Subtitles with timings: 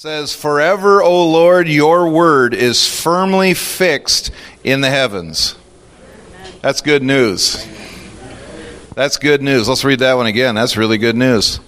[0.00, 4.30] says, Forever, O Lord, your word is firmly fixed
[4.64, 5.56] in the heavens.
[6.62, 7.68] That's good news.
[8.94, 9.68] That's good news.
[9.68, 10.54] Let's read that one again.
[10.54, 11.60] That's really good news.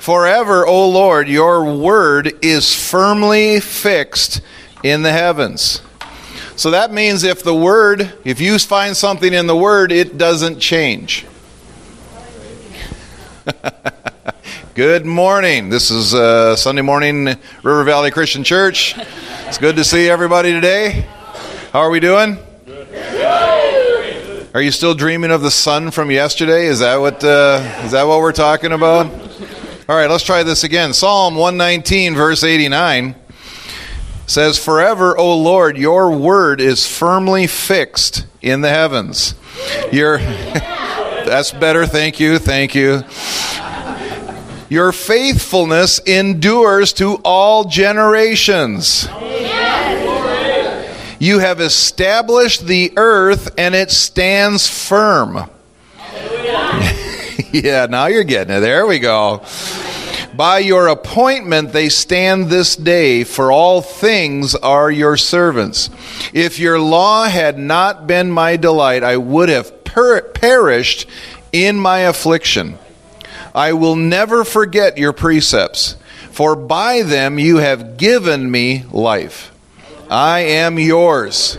[0.00, 4.40] Forever, O Lord, your word is firmly fixed
[4.82, 5.80] in the heavens.
[6.56, 10.58] So that means if the word, if you find something in the word, it doesn't
[10.58, 11.24] change.
[14.76, 15.70] Good morning.
[15.70, 17.24] This is uh, Sunday morning,
[17.62, 18.94] River Valley Christian Church.
[19.46, 21.06] It's good to see everybody today.
[21.72, 22.36] How are we doing?
[24.52, 26.66] Are you still dreaming of the sun from yesterday?
[26.66, 29.06] Is that what uh, is that what we're talking about?
[29.88, 30.92] All right, let's try this again.
[30.92, 33.14] Psalm 119, verse 89
[34.26, 39.36] says, "Forever, O Lord, your word is firmly fixed in the heavens."
[39.90, 41.86] Your that's better.
[41.86, 42.38] Thank you.
[42.38, 43.04] Thank you.
[44.68, 49.08] Your faithfulness endures to all generations.
[51.18, 55.48] You have established the earth and it stands firm.
[57.52, 58.60] yeah, now you're getting it.
[58.60, 59.42] There we go.
[60.34, 65.88] By your appointment they stand this day, for all things are your servants.
[66.34, 71.08] If your law had not been my delight, I would have per- perished
[71.52, 72.78] in my affliction.
[73.56, 75.96] I will never forget your precepts,
[76.30, 79.50] for by them you have given me life.
[80.10, 81.58] I am yours.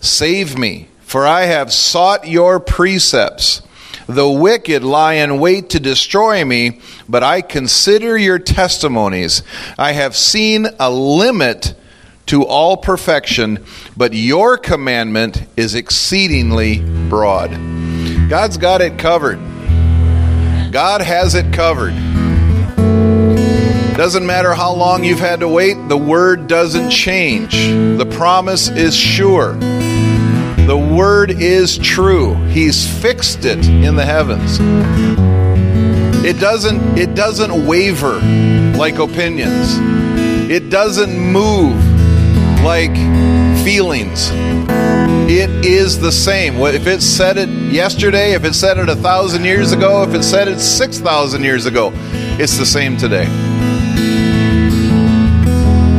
[0.00, 3.60] Save me, for I have sought your precepts.
[4.06, 9.42] The wicked lie in wait to destroy me, but I consider your testimonies.
[9.76, 11.74] I have seen a limit
[12.26, 13.64] to all perfection,
[13.96, 17.50] but your commandment is exceedingly broad.
[18.28, 19.40] God's got it covered.
[20.70, 21.94] God has it covered.
[23.96, 27.66] Doesn't matter how long you've had to wait, the word doesn't change.
[27.98, 29.54] The promise is sure.
[29.54, 32.34] The word is true.
[32.46, 34.58] He's fixed it in the heavens.
[36.24, 38.20] It doesn't it doesn't waver
[38.78, 39.76] like opinions.
[40.48, 41.76] It doesn't move
[42.62, 42.94] like
[43.64, 44.30] feelings.
[45.32, 46.56] It is the same.
[46.56, 50.24] If it said it yesterday, if it said it a thousand years ago, if it
[50.24, 53.26] said it 6,000 years ago, it's the same today.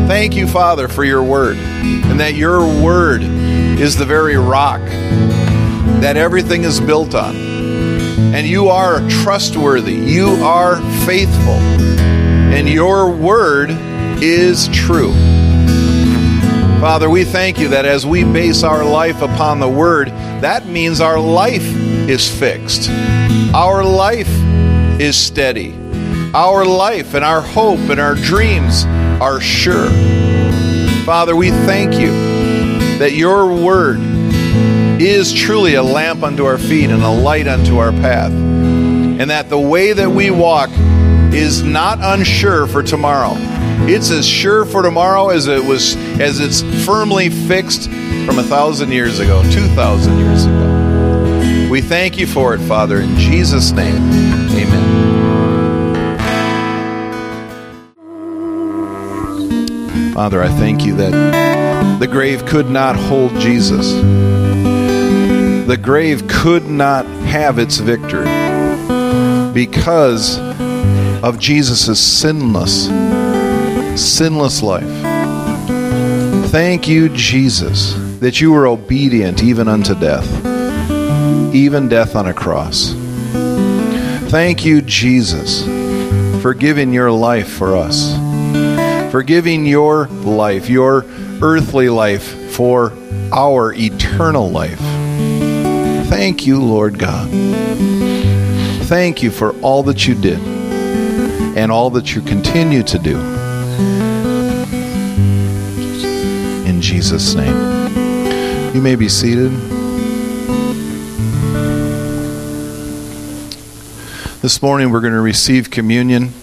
[0.06, 4.82] Thank you, Father, for your word, and that your word is the very rock
[6.02, 7.34] that everything is built on.
[7.34, 10.76] And you are trustworthy, you are
[11.06, 13.70] faithful, and your word
[14.22, 15.14] is true.
[16.82, 21.00] Father, we thank you that as we base our life upon the Word, that means
[21.00, 21.62] our life
[22.10, 22.90] is fixed.
[23.54, 24.28] Our life
[25.00, 25.76] is steady.
[26.34, 28.86] Our life and our hope and our dreams
[29.22, 29.92] are sure.
[31.06, 32.10] Father, we thank you
[32.98, 34.00] that your Word
[35.00, 38.32] is truly a lamp unto our feet and a light unto our path.
[38.32, 40.72] And that the way that we walk
[41.32, 43.36] is not unsure for tomorrow
[43.90, 47.90] it's as sure for tomorrow as it was as it's firmly fixed
[48.26, 51.70] from a thousand years ago, two thousand years ago.
[51.70, 53.96] We thank you for it, Father, in Jesus' name.
[53.96, 55.02] Amen.
[60.14, 63.94] Father, I thank you that the grave could not hold Jesus.
[65.68, 68.26] The grave could not have its victory
[69.54, 70.38] because
[71.24, 72.88] of Jesus' sinless
[73.98, 74.88] sinless life.
[76.52, 80.28] Thank you, Jesus, that you were obedient even unto death,
[81.56, 82.94] even death on a cross.
[84.30, 85.64] Thank you, Jesus,
[86.42, 88.14] for giving your life for us,
[89.12, 91.06] for giving your life, your
[91.42, 92.94] earthly life, for
[93.32, 94.80] our eternal life.
[96.10, 97.30] Thank you, Lord God.
[98.88, 100.40] Thank you for all that you did
[101.58, 103.31] and all that you continue to do.
[106.68, 107.56] In Jesus' name.
[108.74, 109.52] You may be seated.
[114.42, 116.34] This morning we're going to receive communion.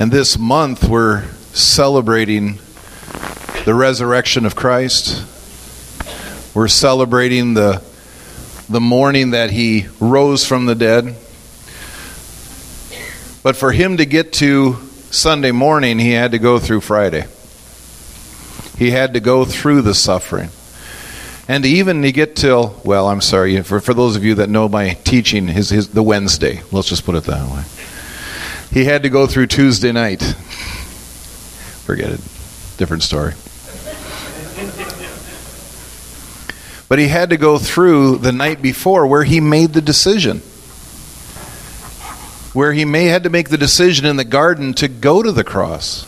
[0.00, 2.58] And this month we're celebrating
[3.64, 5.24] the resurrection of Christ.
[6.54, 7.82] We're celebrating the,
[8.68, 11.14] the morning that he rose from the dead.
[13.42, 14.76] But for him to get to
[15.12, 17.26] Sunday morning, he had to go through Friday.
[18.78, 20.48] He had to go through the suffering.
[21.46, 24.70] And even to get till, well, I'm sorry, for, for those of you that know
[24.70, 27.62] my teaching, his, his, the Wednesday, let's just put it that way.
[28.72, 30.22] He had to go through Tuesday night,
[31.82, 32.20] Forget it.
[32.78, 33.34] Different story.
[36.88, 40.40] But he had to go through the night before where he made the decision.
[42.52, 45.44] Where he may had to make the decision in the garden to go to the
[45.44, 46.06] cross.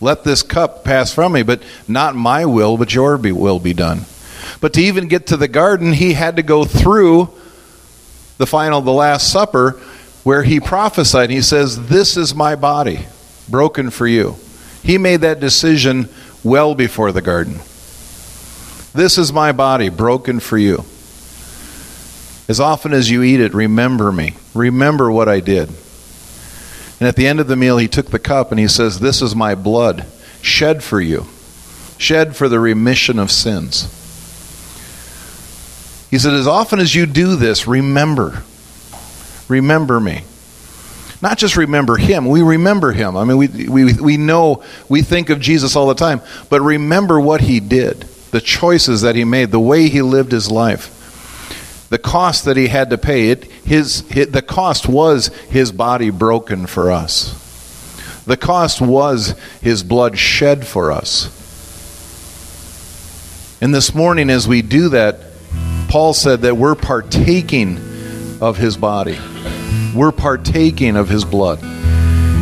[0.00, 4.02] Let this cup pass from me, but not my will, but your will be done.
[4.60, 7.30] But to even get to the garden, he had to go through
[8.38, 9.80] the final, the Last Supper,
[10.22, 11.30] where he prophesied.
[11.30, 13.06] He says, This is my body,
[13.48, 14.36] broken for you.
[14.82, 16.08] He made that decision
[16.44, 17.54] well before the garden.
[18.92, 20.84] This is my body, broken for you.
[22.48, 24.34] As often as you eat it, remember me.
[24.54, 25.68] Remember what I did.
[26.98, 29.20] And at the end of the meal, he took the cup and he says, This
[29.20, 30.06] is my blood,
[30.40, 31.26] shed for you,
[31.98, 33.92] shed for the remission of sins.
[36.10, 38.42] He said, As often as you do this, remember.
[39.48, 40.22] Remember me.
[41.20, 43.16] Not just remember him, we remember him.
[43.16, 47.18] I mean, we, we, we know, we think of Jesus all the time, but remember
[47.18, 50.95] what he did, the choices that he made, the way he lived his life
[51.88, 56.10] the cost that he had to pay it his, his, the cost was his body
[56.10, 57.42] broken for us
[58.26, 61.32] the cost was his blood shed for us
[63.60, 65.20] and this morning as we do that
[65.88, 67.78] Paul said that we're partaking
[68.40, 69.18] of his body.
[69.94, 71.60] We're partaking of his blood.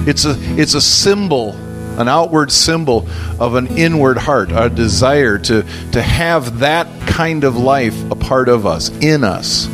[0.08, 1.52] It's a, it's a symbol,
[1.98, 3.08] an outward symbol
[3.38, 5.62] of an inward heart, a desire to,
[5.92, 9.66] to have that kind of life a part of us, in us.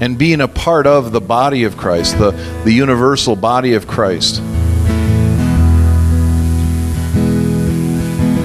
[0.00, 2.30] And being a part of the body of Christ, the,
[2.64, 4.42] the universal body of Christ.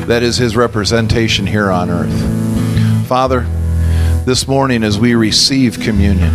[0.07, 3.07] That is his representation here on earth.
[3.07, 3.41] Father,
[4.25, 6.31] this morning as we receive communion,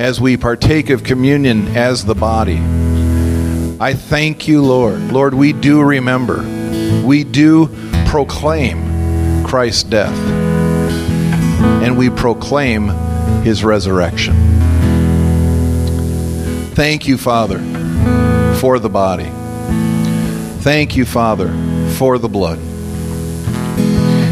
[0.00, 2.60] as we partake of communion as the body.
[3.78, 5.12] I thank you, Lord.
[5.12, 6.42] Lord, we do remember,
[7.04, 7.68] we do
[8.06, 10.16] proclaim Christ's death,
[11.82, 12.88] and we proclaim
[13.42, 14.34] his resurrection.
[16.74, 17.58] Thank you, Father,
[18.60, 19.30] for the body.
[20.62, 21.48] Thank you, Father,
[21.96, 22.58] for the blood.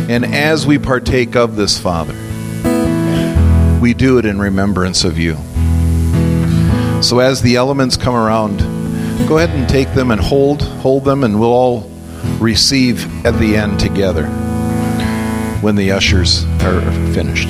[0.08, 2.14] And as we partake of this, Father,
[3.79, 5.35] we do it in remembrance of you.
[7.02, 8.74] So as the elements come around,
[9.26, 11.90] go ahead and take them and hold, hold them, and we'll all
[12.38, 14.26] receive at the end together
[15.61, 16.81] when the ushers are
[17.12, 17.49] finished.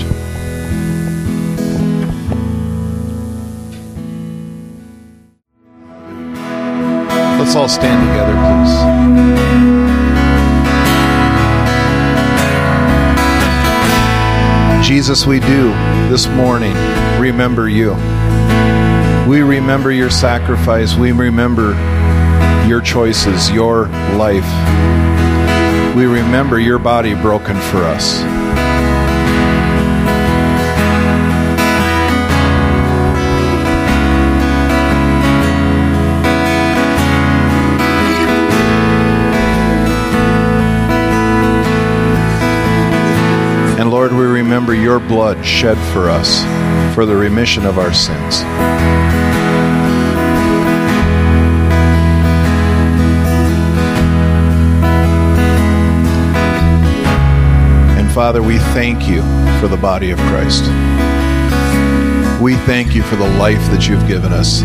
[7.38, 9.05] Let's all stand together, please.
[14.87, 15.70] Jesus, we do
[16.08, 16.75] this morning
[17.19, 18.13] remember you.
[19.26, 20.94] We remember your sacrifice.
[20.97, 21.73] We remember
[22.69, 23.88] your choices, your
[24.19, 24.44] life.
[25.97, 28.21] We remember your body broken for us.
[43.81, 46.43] And Lord, we remember your blood shed for us
[46.94, 48.74] for the remission of our sins.
[58.14, 59.23] Father, we thank you
[59.59, 60.62] for the body of Christ.
[62.40, 64.62] We thank you for the life that you've given us.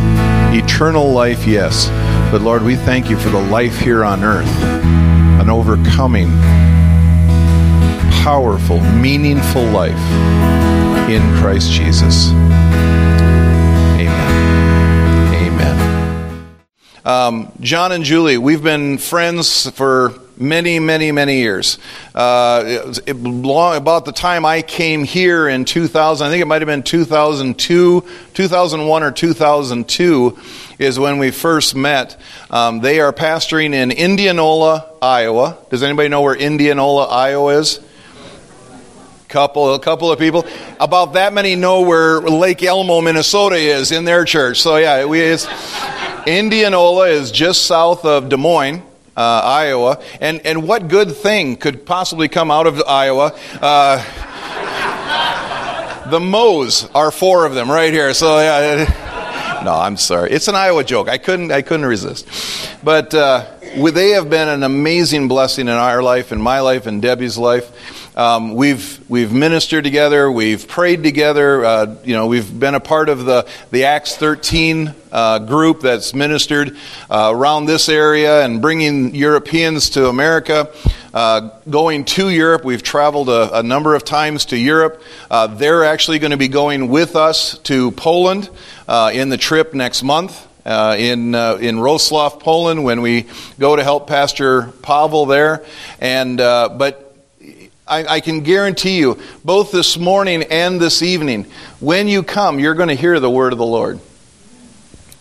[0.56, 1.90] Eternal life, yes.
[2.32, 4.46] But Lord, we thank you for the life here on earth,
[5.42, 6.30] an overcoming
[8.22, 9.98] powerful, meaningful life
[11.10, 12.30] in Christ Jesus.
[13.98, 14.14] Amen.
[15.34, 16.56] Amen.
[17.04, 21.78] Um, John and Julie, we've been friends for many, many, many years.
[22.16, 26.62] Uh, it, long, about the time I came here in 2000, I think it might
[26.62, 30.40] have been 2002, 2001 or 2002
[30.80, 32.20] is when we first met.
[32.50, 35.58] Um, they are pastoring in Indianola, Iowa.
[35.70, 37.82] Does anybody know where Indianola, Iowa is?
[39.28, 40.44] couple a couple of people
[40.80, 45.22] about that many know where lake elmo minnesota is in their church so yeah we,
[45.22, 45.48] it's,
[46.26, 48.82] indianola is just south of des moines
[49.20, 53.38] uh, iowa and, and what good thing could possibly come out of iowa?
[53.62, 53.98] Uh,
[56.10, 59.06] the Moes are four of them right here so yeah.
[59.64, 60.32] No i'm sorry.
[60.32, 61.10] It's an iowa joke.
[61.10, 62.26] I couldn't i couldn't resist.
[62.82, 63.46] But uh,
[63.76, 68.09] they have been an amazing blessing in our life, in my life, in Debbie's life.
[68.20, 71.64] Um, we've we've ministered together, we've prayed together.
[71.64, 76.14] Uh, you know, we've been a part of the the Acts 13 uh, group that's
[76.14, 76.76] ministered
[77.10, 80.70] uh, around this area and bringing Europeans to America.
[81.14, 85.02] Uh, going to Europe, we've traveled a, a number of times to Europe.
[85.32, 88.50] Uh, they're actually going to be going with us to Poland
[88.90, 90.46] uh, in the trip next month.
[90.66, 93.28] Uh, in uh, in Wrocław, Poland, when we
[93.60, 95.64] go to help Pastor Pavel there,
[96.02, 97.09] and uh, but
[97.90, 101.46] I, I, can guarantee you, both this morning and this evening,
[101.80, 104.00] when you come, you're going to hear the word of the Lord.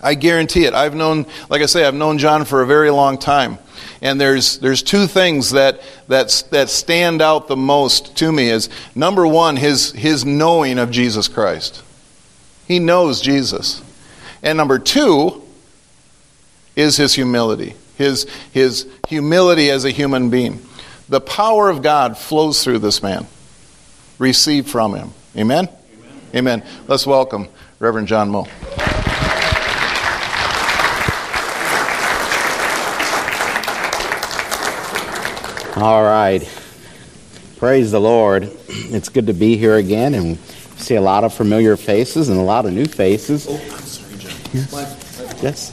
[0.00, 0.74] I guarantee it.
[0.74, 3.58] I've known, like I say, I've known John for a very long time.
[4.00, 8.68] And there's, there's two things that, that, that stand out the most to me is
[8.94, 11.82] number one, his, his knowing of Jesus Christ.
[12.68, 13.82] He knows Jesus.
[14.42, 15.42] And number two
[16.76, 20.60] is his humility, his, his humility as a human being.
[21.08, 23.26] The power of God flows through this man.
[24.18, 25.12] Receive from him.
[25.36, 25.68] Amen?
[26.34, 26.60] Amen.
[26.60, 26.62] Amen.
[26.86, 27.48] Let's welcome
[27.78, 28.46] Reverend John Moe.
[35.76, 36.42] All right.
[37.56, 38.50] Praise the Lord.
[38.68, 40.38] It's good to be here again and
[40.76, 43.46] see a lot of familiar faces and a lot of new faces.
[43.48, 44.32] Oh, I'm sorry, John.
[44.52, 45.42] Yes.
[45.42, 45.72] yes.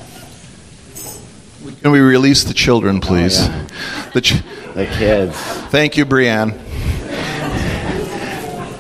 [1.81, 3.39] Can we release the children, please?
[3.41, 4.11] Oh, yeah.
[4.13, 4.43] The ch-
[4.75, 5.35] the kids.
[5.71, 6.53] Thank you, Brianne.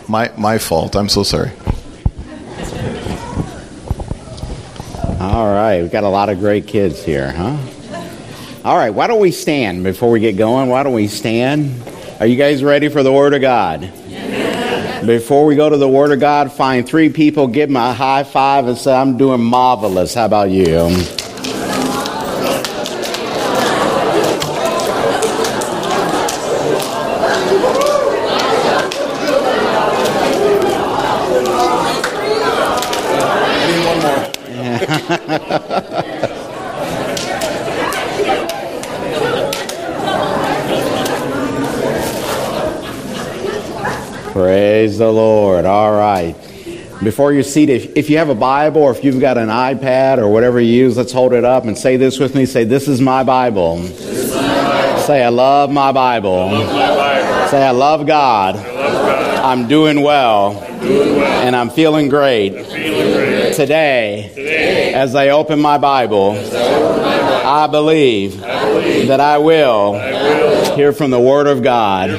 [0.09, 0.95] My, my fault.
[0.95, 1.51] I'm so sorry.
[5.19, 7.57] All right, we've got a lot of great kids here, huh?
[8.63, 10.69] All right, why don't we stand before we get going?
[10.69, 11.81] Why don't we stand?
[12.19, 13.81] Are you guys ready for the Word of God?
[15.05, 18.23] Before we go to the Word of God, find three people, give them a high
[18.23, 20.13] five, and say, I'm doing marvelous.
[20.13, 20.89] How about you?
[44.95, 45.65] Praise the Lord.
[45.65, 46.33] All right.
[47.03, 50.19] Before you seat, if, if you have a Bible or if you've got an iPad
[50.19, 52.45] or whatever you use, let's hold it up and say this with me.
[52.45, 53.85] Say, This is my Bible.
[53.87, 56.49] Say, I love my Bible.
[57.49, 58.55] Say, I love God.
[58.55, 60.59] I'm doing well.
[60.61, 62.53] And I'm feeling great.
[63.53, 71.11] Today, as I open my Bible, I, believe that I will, I will hear from
[71.11, 72.11] the Word of God.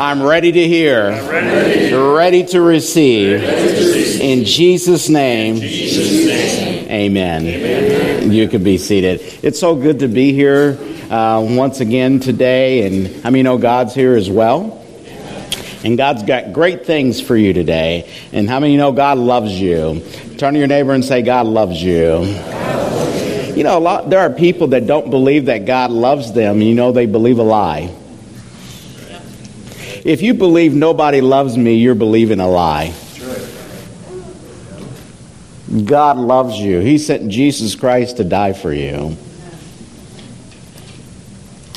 [0.00, 1.10] I'm ready to hear,
[2.14, 3.42] ready to receive.
[4.18, 5.58] In Jesus' name,
[6.90, 8.32] amen.
[8.32, 9.20] You can be seated.
[9.42, 10.78] It's so good to be here
[11.10, 12.86] uh, once again today.
[12.86, 14.82] And I mean, know God's here as well?
[15.84, 18.10] And God's got great things for you today.
[18.32, 20.02] And how many know God loves you?
[20.38, 22.22] Turn to your neighbor and say, God loves you.
[23.54, 26.62] You know, a lot, there are people that don't believe that God loves them.
[26.62, 27.94] You know, they believe a lie.
[30.04, 32.94] If you believe nobody loves me, you're believing a lie.
[35.84, 36.80] God loves you.
[36.80, 39.16] He sent Jesus Christ to die for you.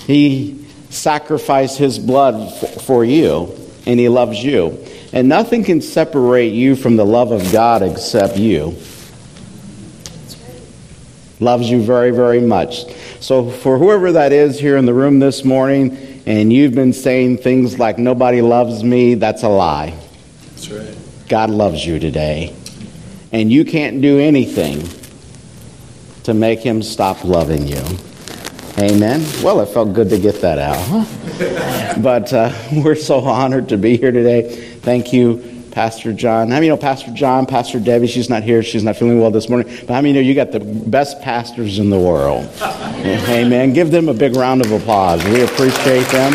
[0.08, 2.52] He sacrificed his blood
[2.82, 4.84] for you, and he loves you.
[5.12, 8.76] And nothing can separate you from the love of God except you.
[11.40, 12.86] Loves you very, very much.
[13.20, 17.38] So, for whoever that is here in the room this morning, and you've been saying
[17.38, 19.98] things like, nobody loves me, that's a lie.
[20.50, 20.98] That's right.
[21.28, 22.56] God loves you today.
[23.32, 24.88] And you can't do anything
[26.24, 27.84] to make him stop loving you.
[28.80, 29.24] Amen.
[29.44, 31.96] Well, it felt good to get that out, huh?
[32.02, 32.52] but uh,
[32.84, 34.56] we're so honored to be here today.
[34.80, 36.50] Thank you Pastor John.
[36.50, 38.06] How many know Pastor John, Pastor Debbie?
[38.06, 38.62] She's not here.
[38.62, 39.68] She's not feeling well this morning.
[39.88, 42.48] But how many know you got the best pastors in the world?
[42.62, 43.74] Amen.
[43.74, 45.24] Give them a big round of applause.
[45.26, 46.34] We appreciate them.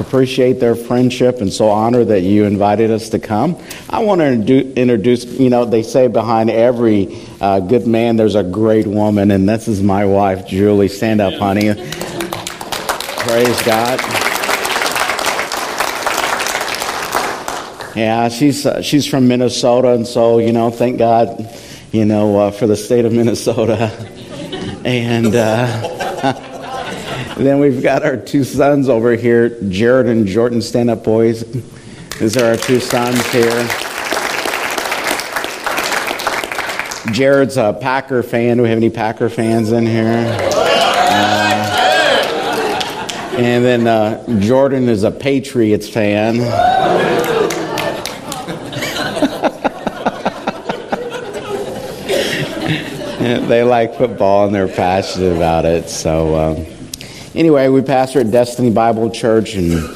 [0.00, 3.56] appreciate their friendship and so honor that you invited us to come.
[3.88, 8.42] I want to introduce, you know, they say behind every uh, good man there's a
[8.42, 10.88] great woman, and this is my wife, Julie.
[10.88, 11.68] Stand up, honey.
[13.30, 14.00] Praise God.
[17.94, 21.48] Yeah, she's uh, she's from Minnesota, and so you know, thank God,
[21.92, 23.84] you know, uh, for the state of Minnesota.
[24.84, 26.32] And uh,
[27.38, 30.60] then we've got our two sons over here, Jared and Jordan.
[30.60, 31.44] Stand up, boys.
[32.18, 33.64] These are our two sons here.
[37.12, 38.56] Jared's a Packer fan.
[38.56, 40.49] Do we have any Packer fans in here?
[43.40, 46.36] And then uh, Jordan is a Patriots fan.
[53.48, 55.88] they like football and they're passionate about it.
[55.88, 56.66] So, um,
[57.34, 59.88] anyway, we pastor at Destiny Bible Church and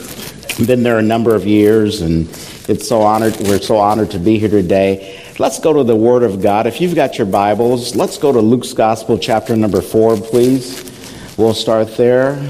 [0.66, 2.26] been there a number of years, and
[2.66, 3.36] it's so honored.
[3.40, 5.22] We're so honored to be here today.
[5.38, 6.66] Let's go to the Word of God.
[6.66, 10.90] If you've got your Bibles, let's go to Luke's Gospel, chapter number four, please.
[11.36, 12.40] We'll start there.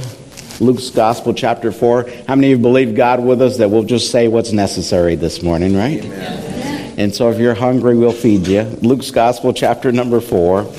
[0.60, 2.08] Luke's Gospel, chapter four.
[2.28, 5.42] How many of you believe God with us that we'll just say what's necessary this
[5.42, 6.04] morning, right?
[6.04, 6.94] Amen.
[6.98, 8.62] And so if you're hungry, we'll feed you.
[8.62, 10.72] Luke's Gospel, chapter number four.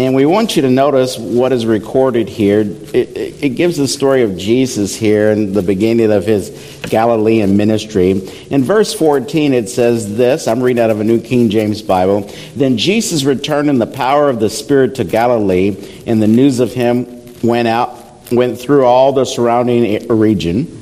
[0.00, 2.60] And we want you to notice what is recorded here.
[2.60, 7.58] It, it, it, gives the story of Jesus here in the beginning of his Galilean
[7.58, 8.12] ministry.
[8.50, 12.30] In verse 14, it says this I'm reading out of a New King James Bible.
[12.56, 15.76] Then Jesus returned in the power of the Spirit to Galilee,
[16.06, 17.06] and the news of him
[17.42, 17.99] went out,
[18.30, 20.76] went through all the surrounding region.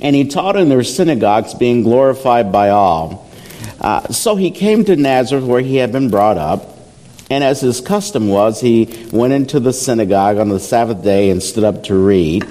[0.00, 3.30] And he taught in their synagogues, being glorified by all.
[3.80, 6.78] Uh, so he came to Nazareth where he had been brought up.
[7.30, 11.42] And as his custom was, he went into the synagogue on the Sabbath day and
[11.42, 12.46] stood up to read.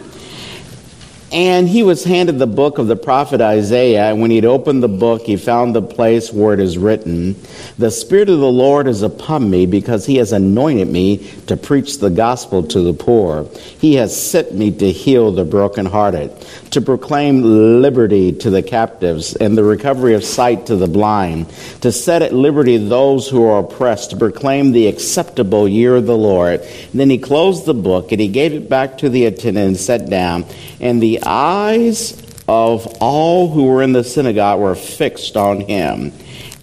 [1.33, 4.11] And he was handed the book of the prophet Isaiah.
[4.11, 7.35] And when he'd opened the book, he found the place where it is written,
[7.79, 11.97] The Spirit of the Lord is upon me because he has anointed me to preach
[11.97, 13.49] the gospel to the poor.
[13.79, 17.41] He has sent me to heal the brokenhearted, to proclaim
[17.81, 21.49] liberty to the captives and the recovery of sight to the blind,
[21.81, 26.15] to set at liberty those who are oppressed, to proclaim the acceptable year of the
[26.15, 26.61] Lord.
[26.61, 29.77] And then he closed the book and he gave it back to the attendant and
[29.77, 30.45] sat down.
[30.79, 36.11] And the eyes of all who were in the synagogue were fixed on him.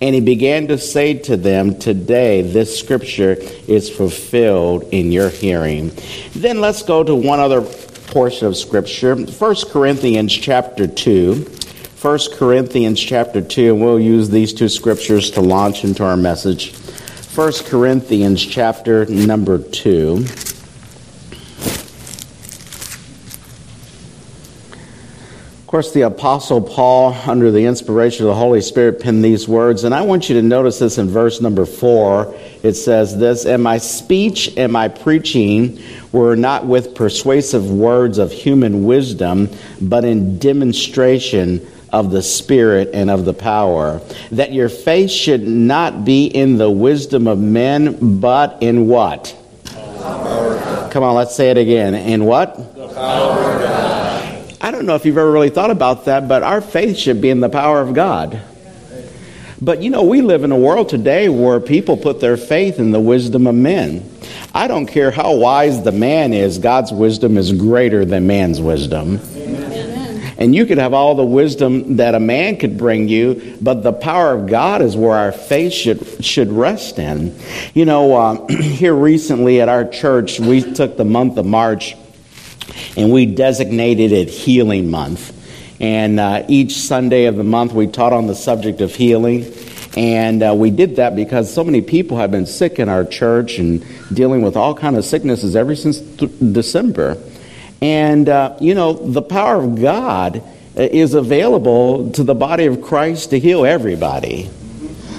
[0.03, 3.37] And he began to say to them, Today this scripture
[3.69, 5.93] is fulfilled in your hearing.
[6.35, 11.57] Then let's go to one other portion of scripture 1 Corinthians chapter 2.
[12.01, 16.75] 1 Corinthians chapter 2, and we'll use these two scriptures to launch into our message.
[17.35, 20.25] 1 Corinthians chapter number 2.
[25.71, 29.85] Of course, the Apostle Paul, under the inspiration of the Holy Spirit, penned these words,
[29.85, 32.35] and I want you to notice this in verse number four.
[32.65, 35.81] It says this And my speech and my preaching
[36.11, 39.49] were not with persuasive words of human wisdom,
[39.81, 44.01] but in demonstration of the Spirit and of the power,
[44.33, 49.37] that your faith should not be in the wisdom of men, but in what?
[50.91, 51.95] Come on, let's say it again.
[51.95, 52.57] In what?
[52.75, 53.91] The power of God.
[54.71, 57.29] I don't know if you've ever really thought about that, but our faith should be
[57.29, 58.41] in the power of God.
[59.61, 62.93] But you know, we live in a world today where people put their faith in
[62.93, 64.09] the wisdom of men.
[64.55, 69.19] I don't care how wise the man is, God's wisdom is greater than man's wisdom.
[69.35, 70.35] Amen.
[70.39, 73.93] And you could have all the wisdom that a man could bring you, but the
[73.93, 77.37] power of God is where our faith should, should rest in.
[77.75, 81.97] You know, uh, here recently at our church, we took the month of March
[82.97, 85.37] and we designated it Healing Month.
[85.81, 89.53] And uh, each Sunday of the month, we taught on the subject of healing.
[89.97, 93.59] And uh, we did that because so many people have been sick in our church
[93.59, 97.17] and dealing with all kind of sicknesses ever since th- December.
[97.81, 100.43] And, uh, you know, the power of God
[100.77, 104.51] uh, is available to the body of Christ to heal everybody.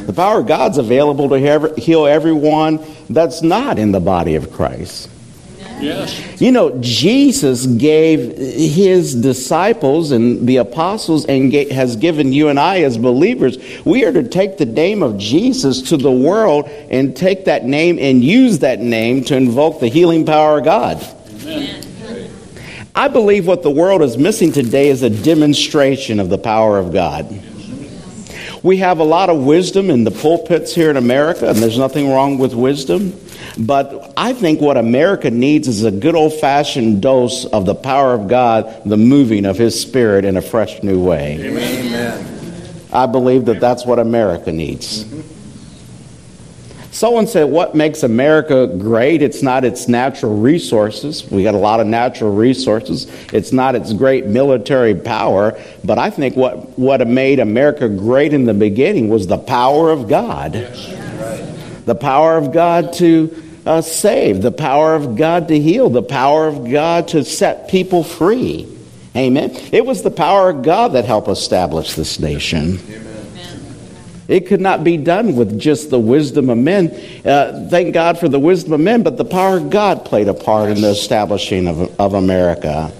[0.05, 5.10] The power of God's available to heal everyone that's not in the body of Christ.
[5.81, 6.39] Yes.
[6.39, 12.81] You know, Jesus gave his disciples and the apostles and has given you and I
[12.81, 17.45] as believers, we are to take the name of Jesus to the world and take
[17.45, 21.03] that name and use that name to invoke the healing power of God.
[21.45, 21.87] Amen.
[22.93, 26.91] I believe what the world is missing today is a demonstration of the power of
[26.91, 27.29] God.
[28.63, 32.11] We have a lot of wisdom in the pulpits here in America, and there's nothing
[32.11, 33.13] wrong with wisdom.
[33.57, 38.13] But I think what America needs is a good old fashioned dose of the power
[38.13, 41.37] of God, the moving of His Spirit in a fresh new way.
[41.41, 42.27] Amen.
[42.93, 45.05] I believe that that's what America needs.
[46.91, 49.21] Someone said, What makes America great?
[49.21, 51.29] It's not its natural resources.
[51.31, 53.07] We got a lot of natural resources.
[53.33, 55.57] It's not its great military power.
[55.85, 60.09] But I think what, what made America great in the beginning was the power of
[60.09, 60.55] God.
[60.55, 61.11] Yes
[61.85, 66.47] the power of God to uh, save, the power of God to heal, the power
[66.47, 68.67] of God to set people free.
[69.15, 69.51] Amen.
[69.71, 72.79] It was the power of God that helped establish this nation.
[72.89, 73.11] Amen.
[74.31, 76.89] It could not be done with just the wisdom of men.
[77.25, 80.33] Uh, thank God for the wisdom of men, but the power of God played a
[80.33, 82.93] part in the establishing of, of America.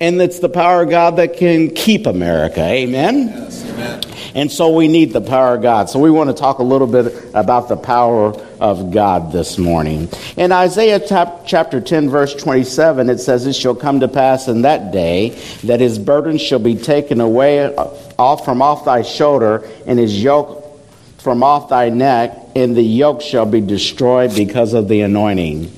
[0.00, 2.62] And it's the power of God that can keep America.
[2.62, 3.28] Amen?
[3.28, 3.69] Yes, amen.
[4.34, 5.90] And so we need the power of God.
[5.90, 10.08] So we want to talk a little bit about the power of God this morning.
[10.36, 14.92] In Isaiah chapter 10, verse 27, it says, It shall come to pass in that
[14.92, 15.30] day
[15.64, 17.88] that his burden shall be taken away uh,
[18.18, 20.60] off from off thy shoulder, and his yoke
[21.18, 25.70] from off thy neck, and the yoke shall be destroyed because of the anointing.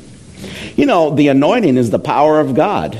[0.77, 2.95] You know, the anointing is the power of God.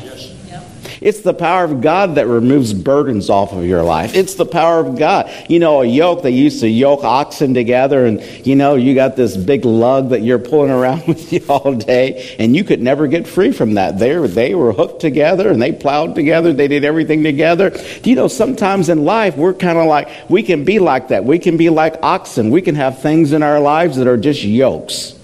[1.03, 4.15] It's the power of God that removes burdens off of your life.
[4.15, 5.31] It's the power of God.
[5.49, 9.17] You know, a yoke, they used to yoke oxen together, and you know, you got
[9.17, 13.07] this big lug that you're pulling around with you all day, and you could never
[13.07, 13.99] get free from that.
[13.99, 17.73] They were, they were hooked together and they plowed together, they did everything together.
[18.05, 21.25] You know, sometimes in life, we're kind of like, we can be like that.
[21.25, 22.51] We can be like oxen.
[22.51, 25.19] We can have things in our lives that are just yokes.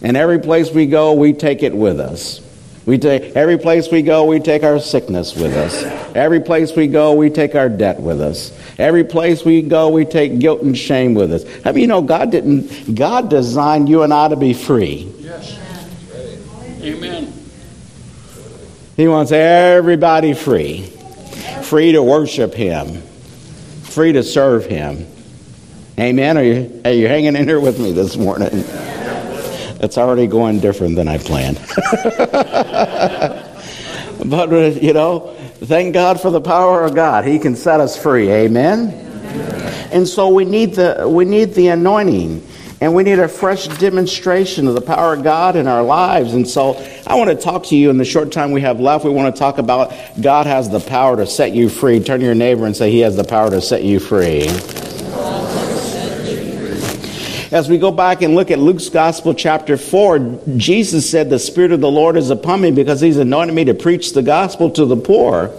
[0.00, 2.40] And every place we go, we take it with us.
[2.88, 5.82] We take every place we go, we take our sickness with us.
[6.16, 8.50] Every place we go, we take our debt with us.
[8.78, 11.44] Every place we go, we take guilt and shame with us.
[11.66, 12.94] I mean, you know, God didn't.
[12.94, 15.12] God designed you and I to be free.
[15.18, 15.60] Yes.
[16.80, 17.30] Amen.
[18.96, 20.84] He wants everybody free,
[21.64, 23.02] free to worship Him,
[23.82, 25.06] free to serve Him.
[25.98, 26.38] Amen.
[26.38, 28.64] Are you, are you hanging in here with me this morning?
[29.80, 31.56] It's already going different than I planned.
[34.28, 37.24] but, uh, you know, thank God for the power of God.
[37.24, 38.30] He can set us free.
[38.30, 38.90] Amen?
[39.92, 42.44] And so we need the, we need the anointing.
[42.80, 46.34] And we need a fresh demonstration of the power of God in our lives.
[46.34, 46.74] And so
[47.06, 49.04] I want to talk to you in the short time we have left.
[49.04, 51.98] We want to talk about God has the power to set you free.
[51.98, 54.48] Turn to your neighbor and say, He has the power to set you free.
[57.50, 61.72] As we go back and look at Luke's Gospel, chapter 4, Jesus said, The Spirit
[61.72, 64.84] of the Lord is upon me because He's anointed me to preach the gospel to
[64.84, 65.50] the poor.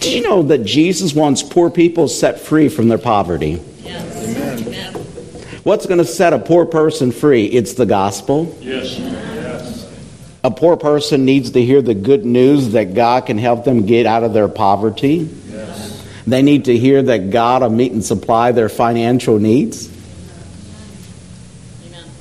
[0.00, 3.62] Did you know that Jesus wants poor people set free from their poverty?
[3.84, 4.36] Yes.
[4.36, 4.94] Amen.
[5.62, 7.44] What's going to set a poor person free?
[7.44, 8.56] It's the gospel.
[8.60, 8.98] Yes.
[8.98, 9.88] yes.
[10.42, 14.04] A poor person needs to hear the good news that God can help them get
[14.04, 15.30] out of their poverty.
[15.48, 16.04] Yes.
[16.26, 19.99] They need to hear that God will meet and supply their financial needs.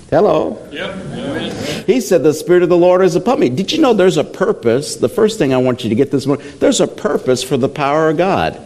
[0.10, 0.58] Hello.
[0.72, 1.86] Yep.
[1.86, 3.50] He said, The Spirit of the Lord is upon me.
[3.50, 4.96] Did you know there's a purpose?
[4.96, 7.70] The first thing I want you to get this morning there's a purpose for the
[7.70, 8.60] power of God.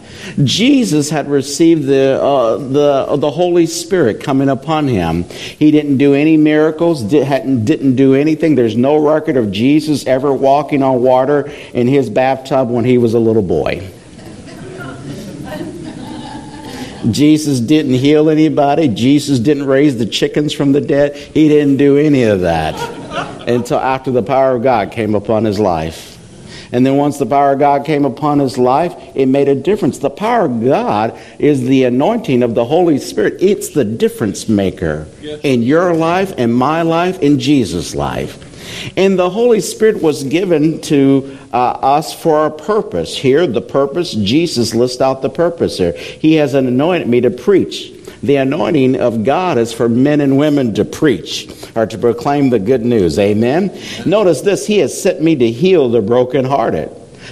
[0.44, 5.24] Jesus had received the, uh, the, the Holy Spirit coming upon him.
[5.24, 8.56] He didn't do any miracles, did, didn't do anything.
[8.56, 13.14] There's no record of Jesus ever walking on water in his bathtub when he was
[13.14, 13.92] a little boy.
[17.12, 18.88] Jesus didn't heal anybody.
[18.88, 21.16] Jesus didn't raise the chickens from the dead.
[21.16, 22.76] He didn't do any of that
[23.48, 26.12] until after the power of God came upon his life.
[26.72, 30.00] And then once the power of God came upon his life, it made a difference.
[30.00, 33.36] The power of God is the anointing of the Holy Spirit.
[33.42, 35.08] It's the difference maker
[35.44, 38.53] in your life, in my life, in Jesus' life.
[38.98, 43.18] And the Holy Spirit was given to uh, us for a purpose.
[43.18, 45.94] Here, the purpose, Jesus lists out the purpose here.
[45.94, 47.92] He has anointed me to preach.
[48.22, 52.60] The anointing of God is for men and women to preach or to proclaim the
[52.60, 53.20] good news.
[53.20, 53.78] Amen.
[54.06, 56.90] Notice this He has sent me to heal the brokenhearted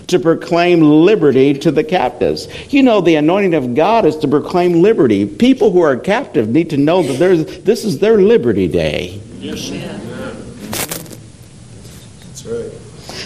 [0.07, 2.47] to proclaim liberty to the captives.
[2.73, 5.25] You know, the anointing of God is to proclaim liberty.
[5.25, 9.21] People who are captive need to know that this is their liberty day.
[9.39, 9.71] Yes,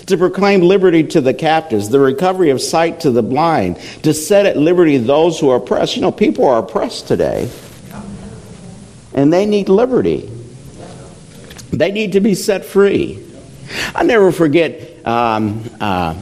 [0.08, 4.46] to proclaim liberty to the captives, the recovery of sight to the blind, to set
[4.46, 5.96] at liberty those who are oppressed.
[5.96, 7.50] You know, people are oppressed today,
[9.14, 10.30] and they need liberty.
[11.72, 13.22] They need to be set free.
[13.94, 15.06] I never forget.
[15.06, 16.20] Um, uh,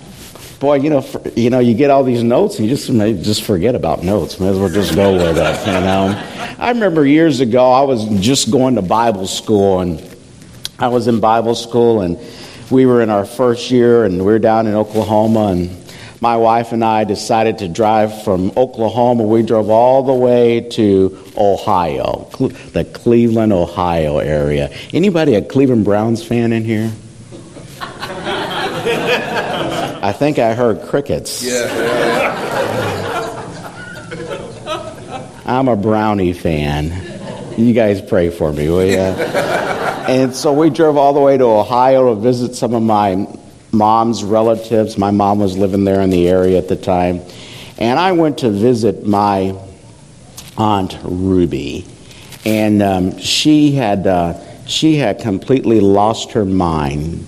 [0.60, 3.14] boy, you know, for, you know, you get all these notes, and you just may
[3.14, 4.40] just forget about notes.
[4.40, 5.68] May as well just go with it.
[5.68, 10.02] You know, I remember years ago, I was just going to Bible school, and
[10.80, 12.18] I was in Bible school, and
[12.74, 15.70] we were in our first year and we were down in Oklahoma and
[16.20, 19.24] my wife and I decided to drive from Oklahoma.
[19.24, 22.28] We drove all the way to Ohio,
[22.72, 24.74] the Cleveland, Ohio area.
[24.92, 26.92] Anybody a Cleveland Browns fan in here?
[30.02, 31.44] I think I heard crickets.
[31.44, 32.40] Yeah.
[35.46, 36.92] I'm a Brownie fan.
[37.56, 38.98] You guys pray for me, will you?
[40.08, 43.28] and so we drove all the way to Ohio to visit some of my
[43.72, 44.98] mom's relatives.
[44.98, 47.22] My mom was living there in the area at the time.
[47.78, 49.58] And I went to visit my
[50.58, 51.86] aunt Ruby,
[52.46, 57.26] and um, she had uh, she had completely lost her mind,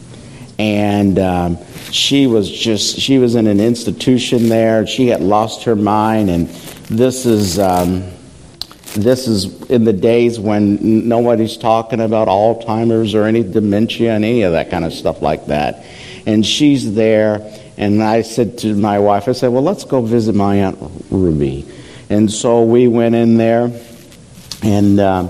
[0.60, 1.58] and um,
[1.92, 4.86] she was just she was in an institution there.
[4.86, 6.48] She had lost her mind, and
[6.90, 7.58] this is.
[7.58, 8.15] Um,
[8.96, 14.44] this is in the days when nobody's talking about Alzheimer's or any dementia and any
[14.44, 15.86] of that kind of stuff like that.
[16.26, 20.34] And she's there, and I said to my wife, I said, Well, let's go visit
[20.34, 20.78] my Aunt
[21.12, 21.68] Ruby.
[22.10, 23.72] And so we went in there,
[24.64, 25.30] and uh,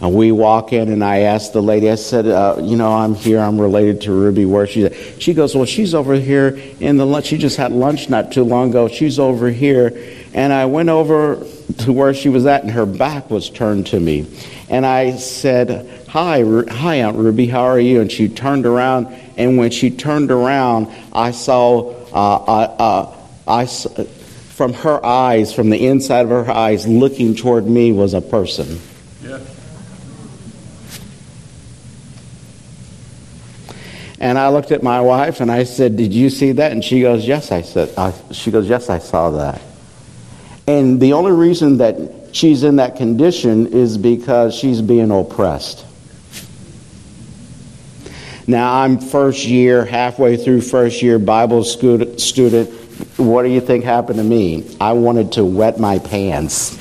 [0.00, 3.38] we walk in, and I asked the lady, I said, uh, You know, I'm here,
[3.38, 4.46] I'm related to Ruby.
[4.46, 5.22] Where she's at?
[5.22, 7.26] She goes, Well, she's over here in the lunch.
[7.26, 8.88] She just had lunch not too long ago.
[8.88, 9.92] She's over here.
[10.34, 11.44] And I went over
[11.78, 14.26] to where she was at, and her back was turned to me.
[14.68, 18.00] And I said, Hi, hi, Aunt Ruby, how are you?
[18.00, 19.06] And she turned around,
[19.36, 25.86] and when she turned around, I saw, uh, uh, I, from her eyes, from the
[25.86, 28.80] inside of her eyes, looking toward me was a person.
[29.22, 29.40] Yeah.
[34.18, 37.00] And I looked at my wife and I said, "Did you see that?" And she
[37.00, 39.60] goes, "Yes." I said, I, "She goes, yes, I saw that."
[40.72, 41.96] And the only reason that
[42.32, 45.84] she's in that condition is because she's being oppressed.
[48.46, 52.70] Now, I'm first year, halfway through first year Bible school student.
[53.18, 54.74] What do you think happened to me?
[54.80, 56.80] I wanted to wet my pants.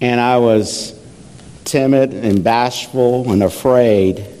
[0.00, 0.96] and I was
[1.64, 4.35] timid and bashful and afraid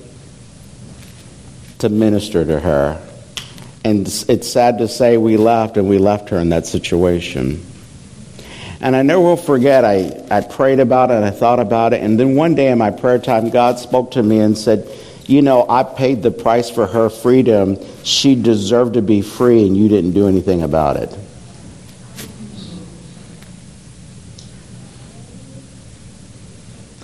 [1.78, 3.02] to minister to her.
[3.84, 7.64] And it's sad to say we left, and we left her in that situation.
[8.80, 12.18] And I never will forget, I, I prayed about it, I thought about it, and
[12.18, 14.90] then one day in my prayer time, God spoke to me and said,
[15.26, 17.78] You know, I paid the price for her freedom.
[18.02, 21.16] She deserved to be free, and you didn't do anything about it.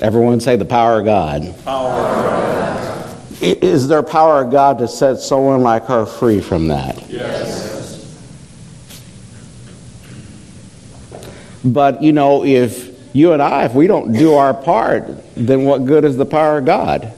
[0.03, 1.55] Everyone say the power of God.
[1.65, 2.82] Power
[3.43, 7.11] is there power of God to set someone like her free from that?
[7.11, 7.71] Yes.
[11.65, 15.85] But, you know, if you and I, if we don't do our part, then what
[15.85, 17.13] good is the power of God?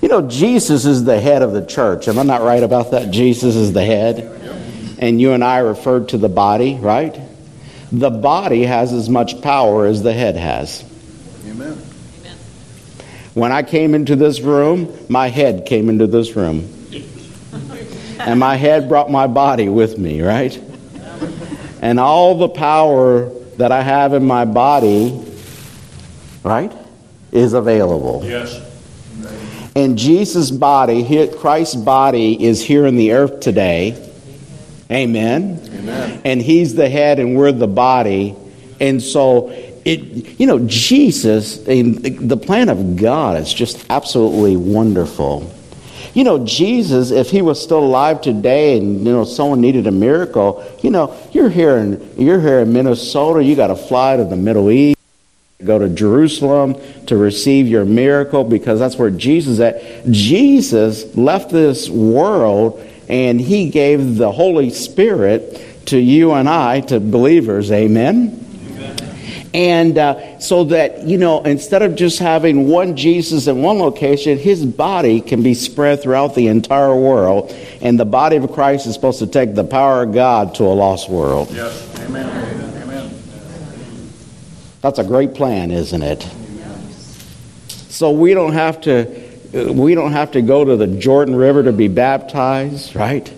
[0.00, 2.08] You know, Jesus is the head of the church.
[2.08, 3.10] Am I not right about that?
[3.10, 4.36] Jesus is the head.
[4.98, 7.18] And you and I referred to the body, right?
[7.92, 10.84] The body has as much power as the head has.
[11.46, 11.89] Amen.
[13.34, 16.68] When I came into this room, my head came into this room.
[18.18, 20.60] And my head brought my body with me, right?
[21.80, 25.24] And all the power that I have in my body,
[26.42, 26.72] right,
[27.32, 28.22] is available.
[28.24, 28.60] Yes.
[29.76, 34.10] And Jesus' body, Christ's body, is here in the earth today.
[34.90, 35.62] Amen.
[35.72, 36.20] Amen.
[36.24, 38.34] And He's the head and we're the body.
[38.80, 39.50] And so
[39.84, 45.52] it, you know, Jesus, the plan of God is just absolutely wonderful.
[46.12, 49.92] You know, Jesus, if he was still alive today and, you know, someone needed a
[49.92, 54.24] miracle, you know, you're here in, you're here in Minnesota, you got to fly to
[54.24, 54.98] the Middle East,
[55.64, 56.74] go to Jerusalem
[57.06, 60.10] to receive your miracle because that's where Jesus at.
[60.10, 66.98] Jesus left this world and he gave the Holy Spirit to you and I, to
[66.98, 67.70] believers.
[67.70, 68.49] Amen?
[69.52, 74.38] And uh, so that, you know, instead of just having one Jesus in one location,
[74.38, 77.52] his body can be spread throughout the entire world.
[77.80, 80.74] And the body of Christ is supposed to take the power of God to a
[80.74, 81.50] lost world.
[81.50, 82.00] Yes.
[82.00, 82.28] Amen.
[82.82, 83.20] Amen.
[84.82, 86.28] That's a great plan, isn't it?
[87.88, 91.72] So we don't have to we don't have to go to the Jordan River to
[91.72, 93.30] be baptized, right?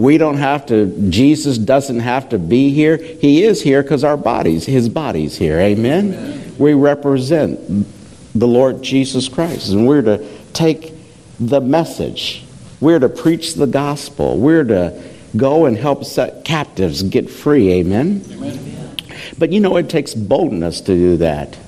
[0.00, 2.96] We don't have to, Jesus doesn't have to be here.
[2.96, 5.58] He is here because our bodies, his body's here.
[5.58, 6.14] Amen?
[6.14, 6.54] Amen?
[6.58, 7.86] We represent
[8.34, 10.94] the Lord Jesus Christ, and we're to take
[11.38, 12.46] the message.
[12.80, 14.38] We're to preach the gospel.
[14.38, 15.02] We're to
[15.36, 17.70] go and help set captives get free.
[17.72, 18.24] Amen?
[18.30, 18.96] Amen.
[19.36, 21.58] But you know, it takes boldness to do that.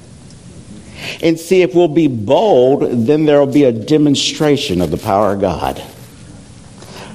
[1.22, 5.34] And see, if we'll be bold, then there will be a demonstration of the power
[5.34, 5.82] of God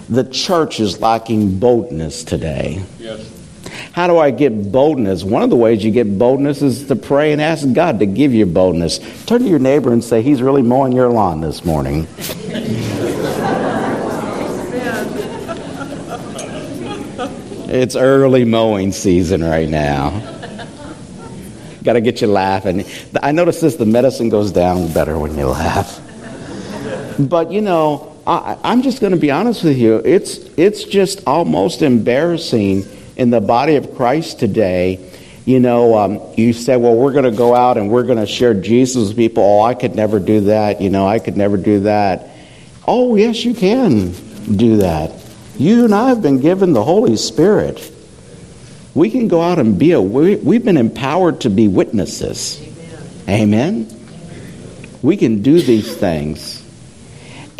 [0.09, 2.83] the church is lacking boldness today.
[2.99, 3.33] Yes.
[3.91, 5.23] How do I get boldness?
[5.23, 8.33] One of the ways you get boldness is to pray and ask God to give
[8.33, 8.99] you boldness.
[9.25, 12.07] Turn to your neighbor and say, He's really mowing your lawn this morning.
[17.69, 20.11] it's early mowing season right now.
[21.83, 22.85] Got to get you laughing.
[23.21, 26.01] I notice this the medicine goes down better when you laugh.
[27.17, 30.01] But you know, I, I'm just going to be honest with you.
[30.03, 32.85] It's, it's just almost embarrassing
[33.15, 34.99] in the body of Christ today.
[35.45, 38.27] You know, um, you say, well, we're going to go out and we're going to
[38.27, 39.43] share Jesus with people.
[39.43, 40.81] Oh, I could never do that.
[40.81, 42.29] You know, I could never do that.
[42.85, 44.11] Oh, yes, you can
[44.57, 45.13] do that.
[45.57, 47.93] You and I have been given the Holy Spirit.
[48.93, 52.61] We can go out and be a, we, we've been empowered to be witnesses.
[53.29, 53.87] Amen.
[53.89, 53.99] Amen.
[55.01, 56.56] We can do these things.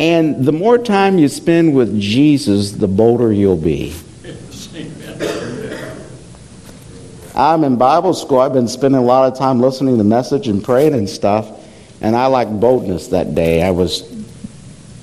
[0.00, 3.94] And the more time you spend with Jesus, the bolder you'll be.
[7.34, 8.40] I'm in Bible school.
[8.40, 11.48] I've been spending a lot of time listening to the message and praying and stuff.
[12.00, 13.62] And I like boldness that day.
[13.62, 14.02] I was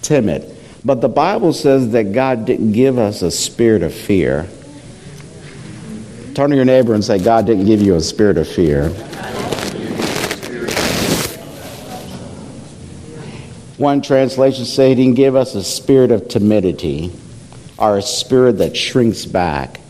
[0.02, 0.56] timid.
[0.84, 4.48] But the Bible says that God didn't give us a spirit of fear.
[6.36, 8.94] Turn to your neighbor and say, God didn't give you a spirit of fear.
[13.78, 17.12] One translation says he give us a spirit of timidity
[17.78, 19.82] or a spirit that shrinks back.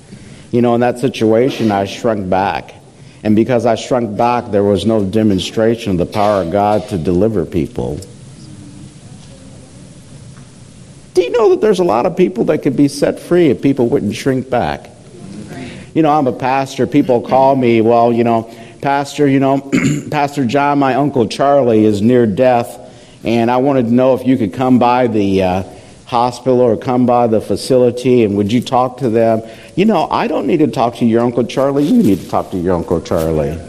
[0.52, 2.74] You know, in that situation, I shrunk back.
[3.24, 6.98] And because I shrunk back, there was no demonstration of the power of God to
[6.98, 8.00] deliver people.
[11.14, 13.62] Do you know that there's a lot of people that could be set free if
[13.62, 14.90] people wouldn't shrink back?
[15.94, 16.88] You know, I'm a pastor.
[16.88, 19.72] People call me, well, you know, Pastor, you know,
[20.12, 22.85] Pastor John, my Uncle Charlie is near death
[23.26, 25.64] and I wanted to know if you could come by the uh,
[26.06, 29.42] hospital or come by the facility and would you talk to them?
[29.76, 31.86] You know, I don't need to talk to your Uncle Charlie.
[31.86, 33.60] You need to talk to your Uncle Charlie.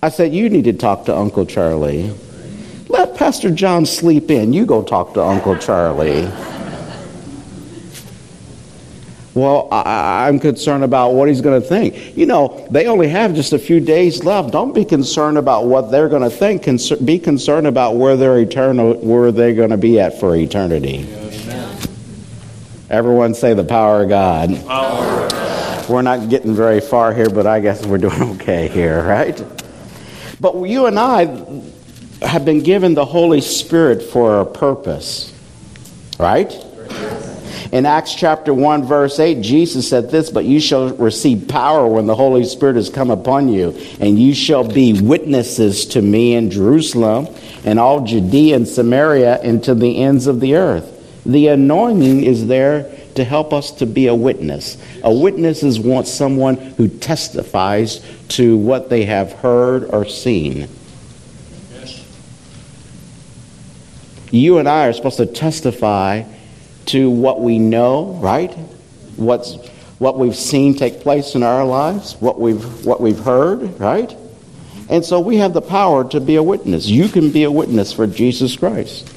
[0.00, 2.14] I said, You need to talk to Uncle Charlie.
[2.88, 4.52] Let Pastor John sleep in.
[4.52, 6.30] You go talk to Uncle Charlie.
[9.34, 12.16] Well, I, am concerned about what he's going to think.
[12.16, 14.52] You know, they only have just a few days left.
[14.52, 16.62] Don't be concerned about what they're going to think.
[16.62, 21.08] Concer- be concerned about where they're eternal, where they're going to be at for eternity.
[21.12, 21.78] Amen.
[22.90, 24.50] Everyone say the power of God.
[24.66, 25.88] Power of God.
[25.88, 29.44] We're not getting very far here, but I guess we're doing okay here, right?
[30.40, 31.24] But you and I
[32.24, 35.32] have been given the Holy Spirit for a purpose,
[36.20, 36.63] right?
[37.72, 42.06] In Acts chapter 1, verse 8, Jesus said this, But you shall receive power when
[42.06, 46.50] the Holy Spirit has come upon you, and you shall be witnesses to me in
[46.50, 47.28] Jerusalem
[47.64, 50.90] and all Judea and Samaria and to the ends of the earth.
[51.24, 54.76] The anointing is there to help us to be a witness.
[55.02, 60.68] A witness is want someone who testifies to what they have heard or seen.
[64.30, 66.24] You and I are supposed to testify
[66.86, 68.52] to what we know, right?
[69.16, 69.56] What's
[69.98, 74.14] what we've seen take place in our lives, what we've what we've heard, right?
[74.88, 76.86] And so we have the power to be a witness.
[76.86, 79.10] You can be a witness for Jesus Christ.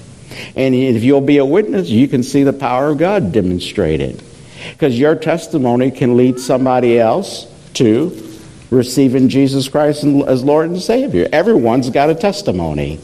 [0.56, 4.24] And if you'll be a witness, you can see the power of God demonstrated.
[4.72, 8.24] Because your testimony can lead somebody else to
[8.70, 11.28] receiving Jesus Christ as Lord and Savior.
[11.32, 13.00] Everyone's got a testimony.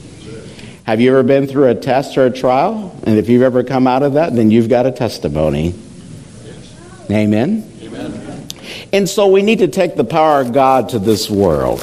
[0.85, 2.93] Have you ever been through a test or a trial?
[3.05, 5.73] And if you've ever come out of that, then you've got a testimony.
[6.43, 6.75] Yes.
[7.09, 7.71] Amen?
[7.81, 8.47] Amen.
[8.91, 11.81] And so we need to take the power of God to this world.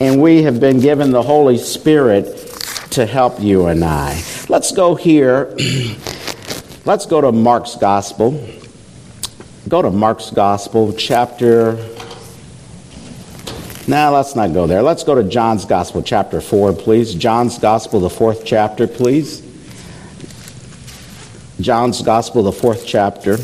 [0.00, 2.36] And we have been given the Holy Spirit
[2.92, 4.22] to help you and I.
[4.48, 5.52] Let's go here.
[6.84, 8.48] Let's go to Mark's Gospel.
[9.68, 11.76] Go to Mark's Gospel, chapter
[13.90, 14.82] now, let's not go there.
[14.82, 17.12] Let's go to John's Gospel, chapter 4, please.
[17.12, 19.42] John's Gospel, the fourth chapter, please.
[21.60, 23.36] John's Gospel, the fourth chapter.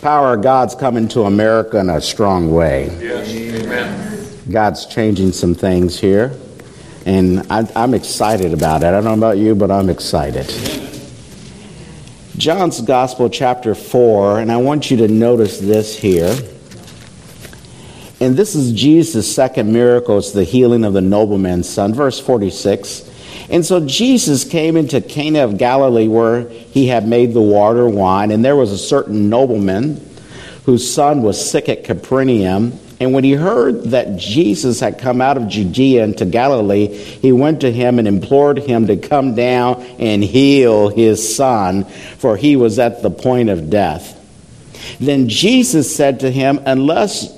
[0.00, 2.96] Power of God's coming to America in a strong way.
[3.00, 4.28] Yes, amen.
[4.50, 6.38] God's changing some things here,
[7.04, 8.86] and I, am excited about it.
[8.86, 10.77] I don't know about you, but I'm excited.
[12.38, 16.36] John's Gospel, chapter 4, and I want you to notice this here.
[18.20, 20.18] And this is Jesus' second miracle.
[20.18, 21.92] It's the healing of the nobleman's son.
[21.94, 23.10] Verse 46.
[23.50, 28.30] And so Jesus came into Cana of Galilee where he had made the water wine,
[28.30, 30.00] and there was a certain nobleman
[30.64, 32.78] whose son was sick at Capernaum.
[33.00, 37.60] And when he heard that Jesus had come out of Judea into Galilee, he went
[37.60, 42.78] to him and implored him to come down and heal his son, for he was
[42.80, 44.16] at the point of death.
[44.98, 47.37] Then Jesus said to him, Unless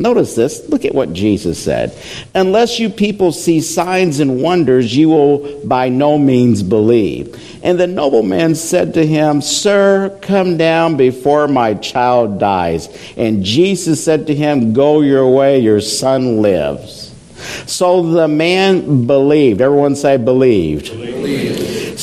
[0.00, 0.66] Notice this.
[0.70, 1.94] Look at what Jesus said.
[2.34, 7.38] Unless you people see signs and wonders, you will by no means believe.
[7.62, 12.88] And the nobleman said to him, Sir, come down before my child dies.
[13.18, 17.14] And Jesus said to him, Go your way, your son lives.
[17.66, 19.60] So the man believed.
[19.60, 20.90] Everyone say believed.
[20.96, 21.59] believed.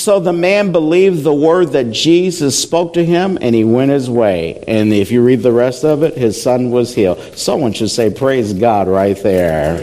[0.08, 4.10] So the man believed the word that Jesus spoke to him and he went his
[4.10, 4.64] way.
[4.66, 7.20] And if you read the rest of it, his son was healed.
[7.38, 9.76] Someone should say, Praise God right there.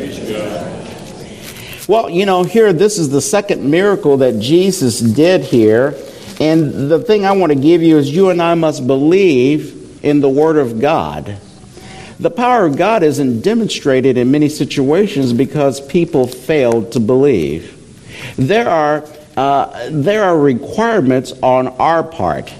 [1.86, 5.94] Well, you know, here, this is the second miracle that Jesus did here.
[6.40, 10.20] And the thing I want to give you is you and I must believe in
[10.20, 11.36] the Word of God.
[12.18, 17.72] The power of God isn't demonstrated in many situations because people failed to believe.
[18.38, 19.04] There are,
[19.36, 22.52] uh, there are requirements on our part.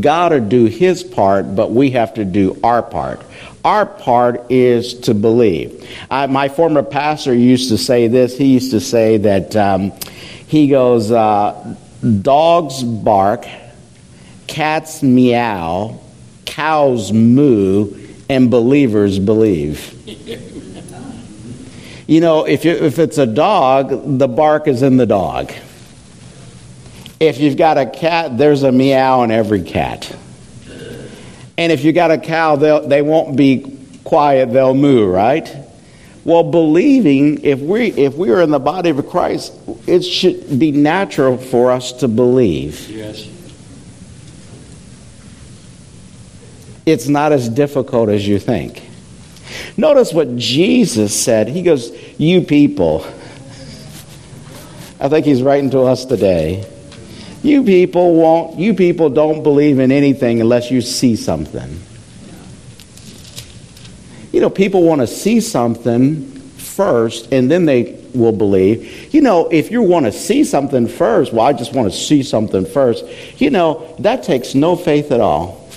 [0.00, 3.22] God to do his part, but we have to do our part.
[3.64, 5.88] Our part is to believe.
[6.10, 8.36] I, my former pastor used to say this.
[8.36, 9.92] He used to say that um,
[10.46, 11.76] he goes, uh,
[12.22, 13.46] dogs bark,
[14.46, 16.00] cats meow,
[16.44, 17.96] cows moo,
[18.28, 19.96] and believers believe.
[22.06, 25.52] you know, if, you, if it's a dog, the bark is in the dog.
[27.20, 30.16] If you've got a cat, there's a meow in every cat.
[31.58, 35.54] And if you got a cow, they won't be quiet, they'll moo, right?
[36.24, 39.52] Well, believing, if we, if we are in the body of Christ,
[39.86, 42.88] it should be natural for us to believe.
[42.88, 43.28] Yes.
[46.86, 48.82] It's not as difficult as you think.
[49.76, 51.48] Notice what Jesus said.
[51.48, 53.04] He goes, You people.
[54.98, 56.66] I think he's writing to us today.
[57.42, 61.80] You people won't, you people don't believe in anything unless you see something.
[64.32, 69.12] You know, people want to see something first and then they will believe.
[69.14, 72.22] You know, if you want to see something first, well, I just want to see
[72.22, 73.04] something first,
[73.40, 75.68] you know, that takes no faith at all.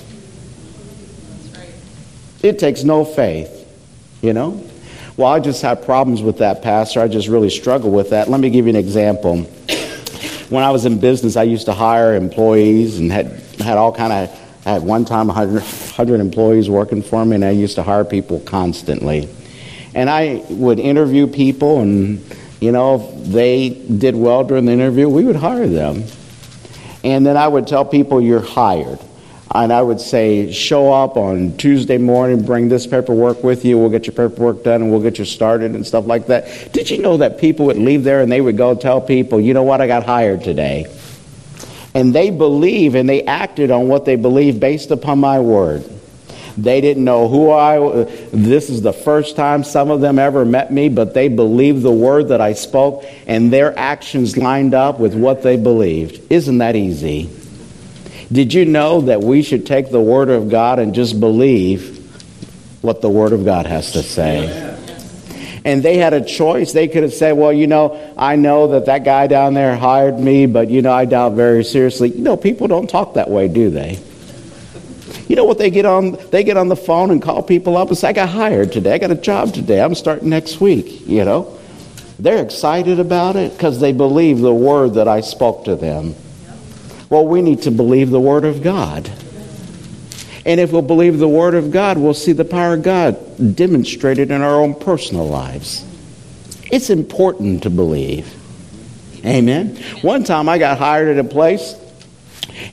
[2.42, 3.66] It takes no faith,
[4.20, 4.62] you know?
[5.16, 7.00] Well, I just have problems with that, Pastor.
[7.00, 8.28] I just really struggle with that.
[8.28, 9.48] Let me give you an example
[10.50, 13.26] when I was in business, I used to hire employees and had
[13.58, 14.40] had all kind of.
[14.66, 18.04] I had one time 100, 100 employees working for me, and I used to hire
[18.04, 19.28] people constantly.
[19.94, 22.24] And I would interview people, and
[22.60, 26.04] you know, if they did well during the interview, we would hire them.
[27.04, 28.98] And then I would tell people, "You're hired."
[29.52, 33.90] And I would say, show up on Tuesday morning, bring this paperwork with you, we'll
[33.90, 36.72] get your paperwork done and we'll get you started and stuff like that.
[36.72, 39.54] Did you know that people would leave there and they would go tell people, you
[39.54, 40.86] know what, I got hired today?
[41.94, 45.88] And they believe and they acted on what they believe based upon my word.
[46.56, 50.72] They didn't know who I this is the first time some of them ever met
[50.72, 55.14] me, but they believed the word that I spoke and their actions lined up with
[55.14, 56.32] what they believed.
[56.32, 57.28] Isn't that easy?
[58.32, 61.98] Did you know that we should take the Word of God and just believe
[62.82, 64.70] what the Word of God has to say?
[65.64, 66.72] And they had a choice.
[66.72, 70.18] They could have said, well, you know, I know that that guy down there hired
[70.18, 72.10] me, but, you know, I doubt very seriously.
[72.10, 73.98] You know, people don't talk that way, do they?
[75.26, 76.18] You know what they get on?
[76.30, 78.92] They get on the phone and call people up and say, I got hired today.
[78.92, 79.80] I got a job today.
[79.80, 81.58] I'm starting next week, you know.
[82.18, 86.14] They're excited about it because they believe the word that I spoke to them.
[87.10, 89.10] Well, we need to believe the Word of God.
[90.46, 94.30] And if we'll believe the Word of God, we'll see the power of God demonstrated
[94.30, 95.84] in our own personal lives.
[96.70, 98.34] It's important to believe.
[99.24, 99.76] Amen.
[100.02, 101.74] One time I got hired at a place,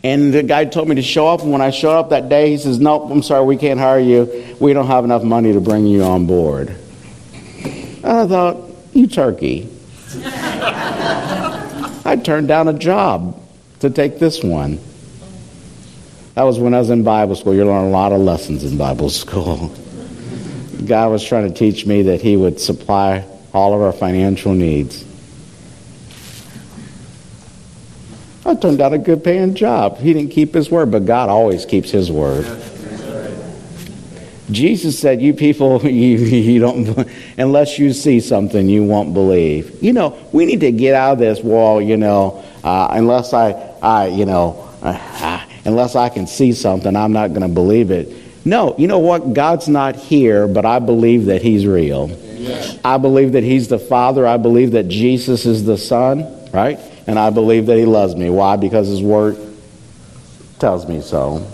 [0.04, 1.42] and the guy told me to show up.
[1.42, 4.00] And when I showed up that day, he says, Nope, I'm sorry, we can't hire
[4.00, 4.56] you.
[4.60, 6.76] We don't have enough money to bring you on board.
[8.04, 8.58] I thought,
[8.94, 9.70] You turkey.
[12.04, 13.42] I turned down a job
[13.82, 14.80] to take this one.
[16.36, 17.54] That was when I was in Bible school.
[17.54, 19.76] You learn a lot of lessons in Bible school.
[20.86, 25.06] God was trying to teach me that He would supply all of our financial needs.
[28.46, 29.98] I turned out a good paying job.
[29.98, 32.46] He didn't keep His word, but God always keeps His word.
[34.52, 37.08] Jesus said, You people, you, you don't,
[37.38, 39.82] unless you see something, you won't believe.
[39.84, 43.71] You know, we need to get out of this wall, you know, uh, unless I,
[43.82, 44.70] I, you know,
[45.66, 48.14] unless I can see something, I'm not going to believe it.
[48.46, 49.34] No, you know what?
[49.34, 52.10] God's not here, but I believe that He's real.
[52.84, 54.26] I believe that He's the Father.
[54.26, 56.80] I believe that Jesus is the Son, right?
[57.06, 58.30] And I believe that He loves me.
[58.30, 58.56] Why?
[58.56, 59.38] Because His Word
[60.60, 61.48] tells me so.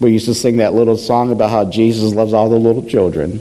[0.00, 3.40] We used to sing that little song about how Jesus loves all the little children.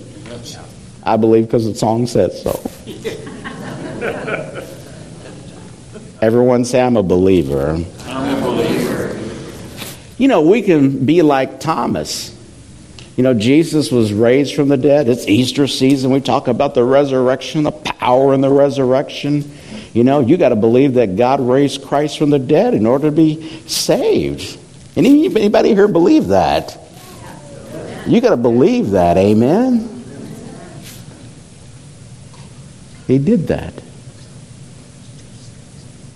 [1.03, 2.51] I believe because the song says so.
[6.23, 7.83] Everyone say, I'm a believer.
[8.05, 9.19] I'm a believer.
[10.17, 12.33] You know, we can be like Thomas.
[13.17, 15.09] You know, Jesus was raised from the dead.
[15.09, 16.11] It's Easter season.
[16.11, 19.51] We talk about the resurrection, the power in the resurrection.
[19.93, 23.09] You know, you got to believe that God raised Christ from the dead in order
[23.09, 24.57] to be saved.
[24.95, 26.77] Anybody here believe that?
[28.07, 29.17] You got to believe that.
[29.17, 29.89] Amen.
[33.07, 33.73] He did that.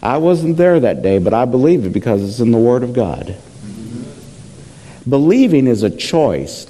[0.01, 2.93] I wasn't there that day, but I believe it because it's in the Word of
[2.93, 3.35] God.
[5.07, 6.67] Believing is a choice.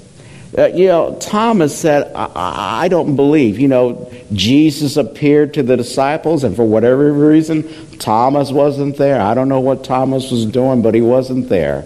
[0.56, 3.58] Uh, you know, Thomas said, I, I, don't believe.
[3.58, 7.68] You know, Jesus appeared to the disciples, and for whatever reason,
[7.98, 9.20] Thomas wasn't there.
[9.20, 11.84] I don't know what Thomas was doing, but he wasn't there.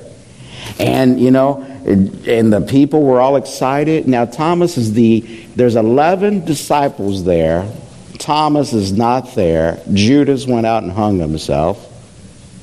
[0.78, 4.06] And, you know, and the people were all excited.
[4.06, 5.20] Now, Thomas is the,
[5.56, 7.68] there's 11 disciples there.
[8.22, 9.82] Thomas is not there.
[9.92, 11.92] Judas went out and hung himself,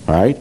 [0.07, 0.37] right?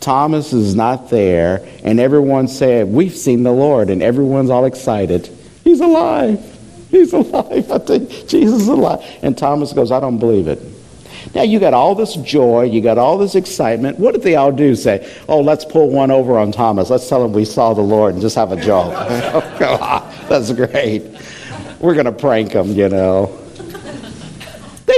[0.00, 5.28] Thomas is not there, and everyone said, We've seen the Lord, and everyone's all excited.
[5.62, 6.40] He's alive.
[6.90, 7.70] He's alive.
[7.70, 9.04] I think Jesus is alive.
[9.20, 10.62] And Thomas goes, I don't believe it.
[11.34, 13.98] Now you got all this joy, you got all this excitement.
[13.98, 14.74] What did they all do?
[14.74, 16.88] Say, oh, let's pull one over on Thomas.
[16.88, 18.94] Let's tell him we saw the Lord and just have a joke.
[19.60, 21.02] Oh, That's great.
[21.78, 23.45] We're going to prank him, you know.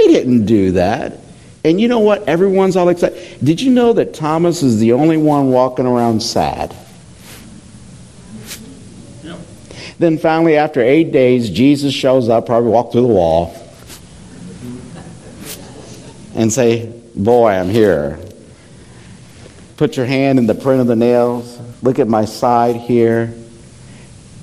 [0.09, 1.19] Didn't do that.
[1.63, 2.27] And you know what?
[2.27, 3.37] Everyone's all excited.
[3.43, 6.75] Did you know that Thomas is the only one walking around sad?
[9.23, 9.39] Yep.
[9.99, 13.53] Then finally, after eight days, Jesus shows up, probably walked through the wall,
[16.33, 18.17] and say, Boy, I'm here.
[19.77, 21.59] Put your hand in the print of the nails.
[21.83, 23.31] Look at my side here.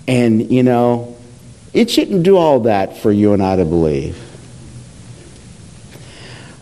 [0.06, 1.16] And, you know,
[1.72, 4.25] it shouldn't do all that for you and I to believe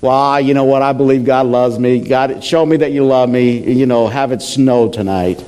[0.05, 0.83] well, you know what?
[0.83, 1.99] I believe God loves me.
[1.99, 3.73] God, show me that you love me.
[3.73, 5.43] You know, have it snow tonight.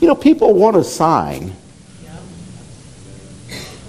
[0.00, 1.52] you know, people want a sign.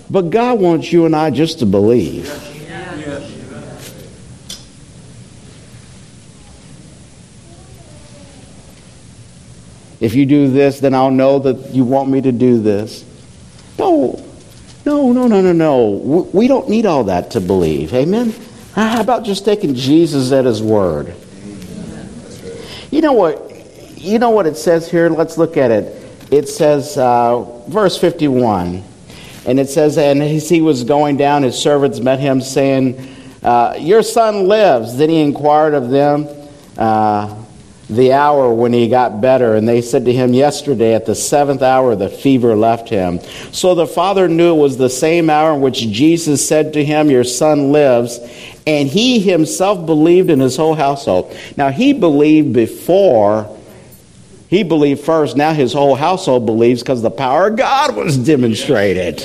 [0.09, 2.27] But God wants you and I just to believe.
[9.99, 13.05] If you do this, then I'll know that you want me to do this.
[14.89, 16.27] No, no, no, no, no.
[16.33, 17.93] We don't need all that to believe.
[17.93, 18.33] Amen?
[18.73, 21.13] How about just taking Jesus at his word?
[22.89, 23.51] You know what?
[23.99, 25.07] You know what it says here?
[25.07, 25.95] Let's look at it.
[26.31, 28.83] It says, uh, verse 51.
[29.45, 33.75] And it says, And as he was going down, his servants met him, saying, uh,
[33.79, 34.97] Your son lives.
[34.97, 36.27] Then he inquired of them,
[36.79, 37.35] uh,
[37.89, 39.55] the hour when he got better.
[39.55, 43.19] And they said to him, Yesterday at the seventh hour, the fever left him.
[43.51, 47.09] So the father knew it was the same hour in which Jesus said to him,
[47.09, 48.19] Your son lives.
[48.67, 51.35] And he himself believed in his whole household.
[51.57, 53.55] Now, he believed before.
[54.47, 55.37] He believed first.
[55.37, 59.23] Now his whole household believes because the power of God was demonstrated.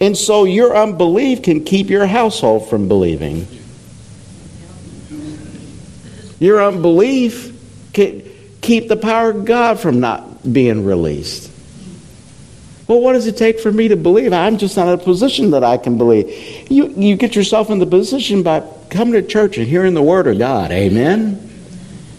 [0.00, 3.48] And so your unbelief can keep your household from believing.
[6.44, 7.58] Your unbelief
[7.94, 8.22] can
[8.60, 11.50] keep the power of God from not being released.
[12.86, 14.30] Well, what does it take for me to believe?
[14.34, 16.70] I'm just not in a position that I can believe.
[16.70, 20.26] You, you get yourself in the position by coming to church and hearing the Word
[20.26, 20.70] of God.
[20.70, 21.50] Amen?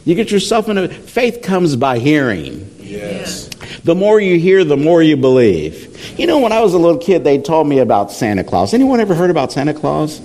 [0.05, 2.67] You get yourself in a faith comes by hearing.
[2.79, 3.49] Yes.
[3.83, 6.19] The more you hear, the more you believe.
[6.19, 8.73] You know, when I was a little kid, they told me about Santa Claus.
[8.73, 10.19] Anyone ever heard about Santa Claus?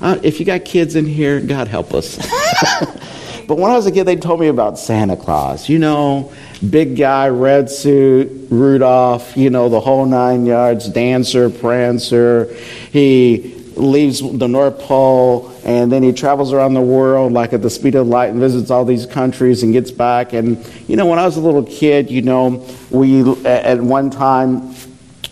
[0.00, 2.16] Uh, if you got kids in here, God help us.
[3.46, 5.68] but when I was a kid, they told me about Santa Claus.
[5.68, 6.32] You know,
[6.68, 12.52] big guy, red suit, Rudolph, you know, the whole nine yards, dancer, prancer.
[12.92, 17.68] He leaves the North Pole and then he travels around the world like at the
[17.68, 20.32] speed of light and visits all these countries and gets back.
[20.32, 24.74] And, you know, when I was a little kid, you know, we, at one time,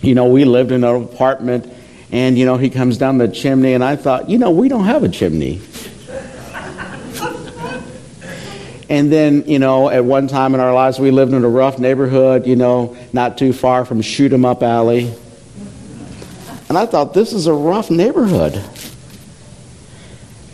[0.02, 1.72] you know, we lived in an apartment
[2.12, 4.84] and, you know, he comes down the chimney, and I thought, you know, we don't
[4.84, 5.60] have a chimney.
[8.88, 11.78] And then, you know, at one time in our lives, we lived in a rough
[11.78, 15.12] neighborhood, you know, not too far from Shoot 'em Up Alley.
[16.68, 18.62] And I thought, this is a rough neighborhood.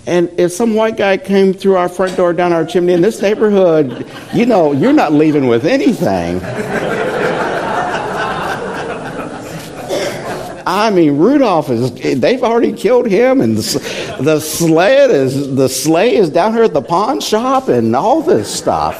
[0.06, 3.22] And if some white guy came through our front door down our chimney in this
[3.22, 6.40] neighborhood, you know, you're not leaving with anything.
[10.66, 16.16] I mean, Rudolph is, they've already killed him, and the, the sled is, the sleigh
[16.16, 18.98] is down here at the pawn shop, and all this stuff.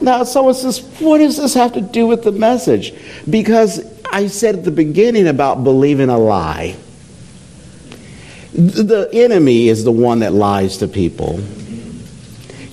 [0.00, 2.94] Now, someone says, what does this have to do with the message?
[3.28, 6.76] Because I said at the beginning about believing a lie.
[8.52, 11.40] The enemy is the one that lies to people.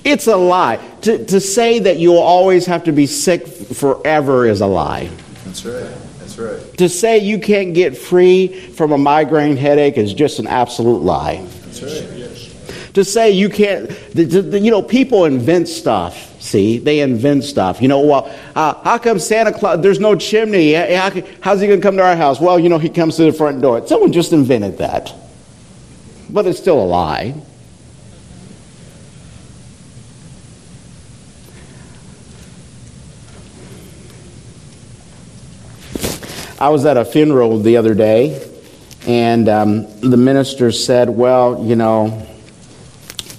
[0.03, 0.79] It's a lie.
[1.05, 5.05] To, to say that you'll always have to be sick forever is a lie.
[5.43, 5.95] That's right.
[6.17, 6.77] That's right.
[6.79, 11.45] To say you can't get free from a migraine headache is just an absolute lie.
[11.61, 12.17] That's right.
[12.17, 12.91] Yes.
[12.93, 16.41] To say you can't, the, the, the, you know, people invent stuff.
[16.41, 17.83] See, they invent stuff.
[17.83, 20.73] You know, well, uh, how come Santa Claus, there's no chimney?
[20.73, 22.39] How, how's he going to come to our house?
[22.39, 23.85] Well, you know, he comes to the front door.
[23.85, 25.13] Someone just invented that.
[26.31, 27.35] But it's still a lie.
[36.65, 38.43] I was at a funeral the other day,
[39.05, 42.25] and um, the minister said, Well, you know,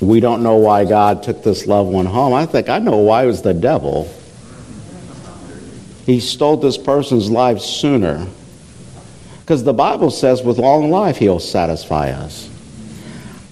[0.01, 2.35] we don't know why God took this loved one home.
[2.35, 4.09] I think I know why it was the devil.
[6.05, 8.29] He stole this person's life sooner.
[9.41, 12.49] Because the Bible says, with long life, he'll satisfy us.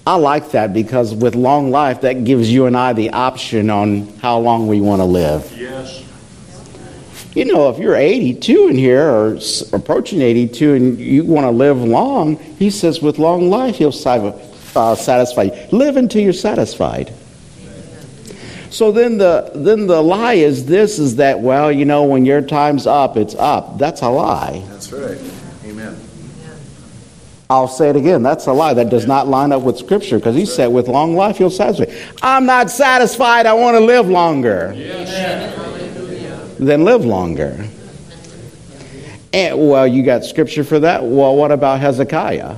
[0.07, 4.07] I like that because with long life, that gives you and I the option on
[4.19, 5.53] how long we want to live.
[5.57, 6.04] Yes.
[7.35, 9.37] You know, if you're 82 in here or
[9.73, 13.93] approaching 82 and you want to live long, he says, with long life, he'll
[14.75, 15.51] uh, satisfy you.
[15.71, 17.13] Live until you're satisfied.
[18.69, 22.41] So then the then the lie is this is that well you know when your
[22.41, 24.63] time's up it's up that's a lie.
[24.67, 25.17] That's right.
[25.63, 25.97] Amen.
[27.49, 28.21] I'll say it again.
[28.21, 28.73] That's a lie.
[28.73, 31.85] That does not line up with Scripture because He said, "With long life, you'll satisfy."
[32.21, 33.45] I'm not satisfied.
[33.45, 34.73] I want to live longer.
[34.75, 35.64] Yes.
[36.59, 37.67] Then live longer.
[39.33, 41.03] And well, you got Scripture for that.
[41.03, 42.55] Well, what about Hezekiah?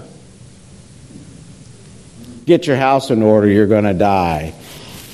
[2.45, 3.47] Get your house in order.
[3.47, 4.53] You're going to die.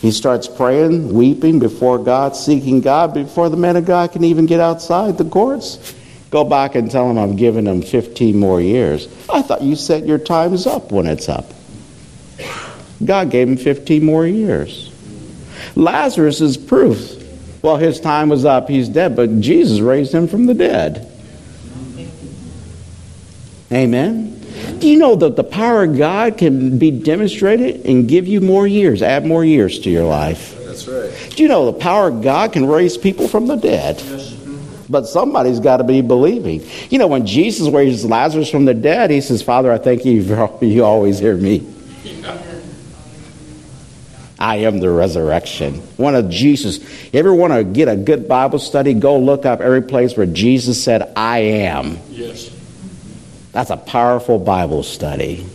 [0.01, 4.45] He starts praying, weeping before God, seeking God before the man of God can even
[4.45, 5.95] get outside the courts.
[6.29, 9.07] Go back and tell him I'm giving him 15 more years.
[9.31, 11.45] I thought you said your time's up when it's up.
[13.05, 14.91] God gave him 15 more years.
[15.75, 17.22] Lazarus is proof.
[17.63, 21.09] Well, his time was up, he's dead, but Jesus raised him from the dead.
[23.71, 24.37] Amen.
[24.79, 28.67] Do you know that the power of God can be demonstrated and give you more
[28.67, 30.53] years, add more years to your life?
[30.65, 31.33] That's right.
[31.35, 34.03] Do you know the power of God can raise people from the dead?
[34.89, 36.67] But somebody's got to be believing.
[36.89, 40.21] You know, when Jesus raises Lazarus from the dead, he says, Father, I thank you,
[40.23, 41.65] for you always hear me.
[44.43, 45.75] I am the resurrection.
[45.95, 46.79] One of Jesus.
[47.13, 48.93] You ever want to get a good Bible study?
[48.93, 51.97] Go look up every place where Jesus said, I am.
[52.09, 52.51] Yes.
[53.53, 55.47] That's a powerful Bible study.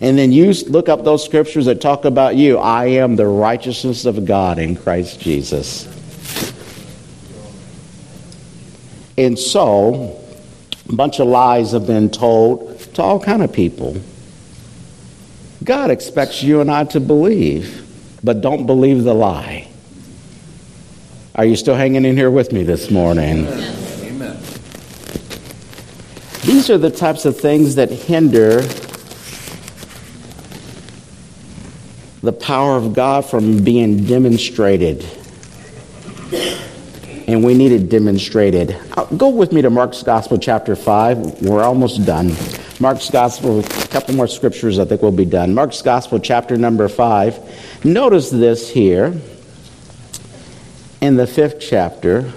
[0.00, 2.58] And then you look up those scriptures that talk about you.
[2.58, 5.88] I am the righteousness of God in Christ Jesus.
[9.18, 10.22] And so,
[10.88, 14.00] a bunch of lies have been told to all kind of people.
[15.64, 17.86] God expects you and I to believe,
[18.22, 19.68] but don't believe the lie.
[21.34, 23.46] Are you still hanging in here with me this morning?
[23.46, 24.38] Amen.
[26.42, 28.60] These are the types of things that hinder
[32.20, 35.04] the power of God from being demonstrated.
[37.26, 38.76] And we need it demonstrated.
[38.96, 41.42] Uh, Go with me to Mark's Gospel, chapter 5.
[41.42, 42.32] We're almost done.
[42.80, 45.54] Mark's Gospel, a couple more scriptures, I think we'll be done.
[45.54, 47.84] Mark's Gospel, chapter number 5.
[47.84, 49.14] Notice this here
[51.00, 52.32] in the fifth chapter.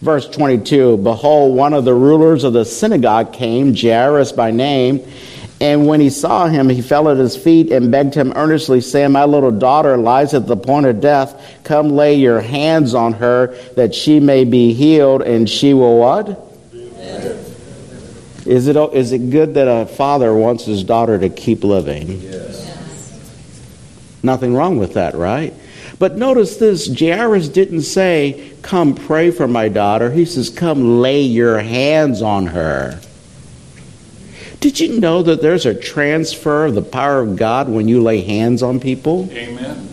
[0.00, 5.06] Verse 22 Behold, one of the rulers of the synagogue came, Jairus by name,
[5.60, 9.12] and when he saw him, he fell at his feet and begged him earnestly, saying,
[9.12, 11.40] My little daughter lies at the point of death.
[11.62, 16.49] Come lay your hands on her, that she may be healed, and she will what?
[18.50, 22.20] Is it, is it good that a father wants his daughter to keep living?
[22.20, 22.66] Yes.
[24.24, 25.54] Nothing wrong with that, right?
[26.00, 30.10] But notice this Jairus didn't say, Come pray for my daughter.
[30.10, 33.00] He says, Come lay your hands on her.
[34.58, 38.20] Did you know that there's a transfer of the power of God when you lay
[38.20, 39.28] hands on people?
[39.30, 39.86] Amen.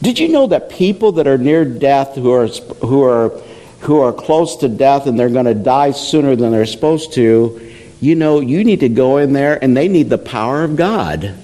[0.00, 3.38] Did you know that people that are near death, who are, who are,
[3.86, 7.72] who are close to death and they're going to die sooner than they're supposed to,
[8.00, 11.34] you know, you need to go in there and they need the power of God.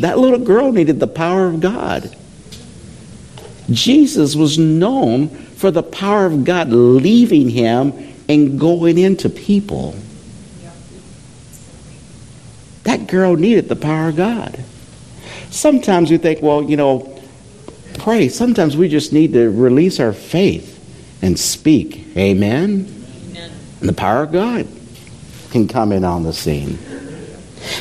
[0.00, 2.14] That little girl needed the power of God.
[3.70, 7.92] Jesus was known for the power of God leaving him
[8.28, 9.94] and going into people.
[12.82, 14.64] That girl needed the power of God.
[15.50, 17.22] Sometimes we think, well, you know,
[18.00, 18.28] pray.
[18.28, 20.71] Sometimes we just need to release our faith
[21.22, 22.16] and speak.
[22.16, 23.02] Amen?
[23.80, 24.68] And the power of God
[25.50, 26.78] can come in on the scene.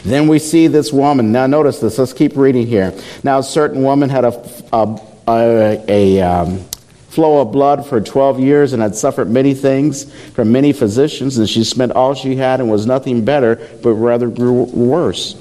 [0.04, 1.32] Then we see this woman.
[1.32, 1.98] Now, notice this.
[1.98, 2.94] Let's keep reading here.
[3.24, 6.60] Now, a certain woman had a, a, a, a um,
[7.10, 11.50] flow of blood for 12 years and had suffered many things from many physicians, and
[11.50, 15.34] she spent all she had and was nothing better, but rather grew worse.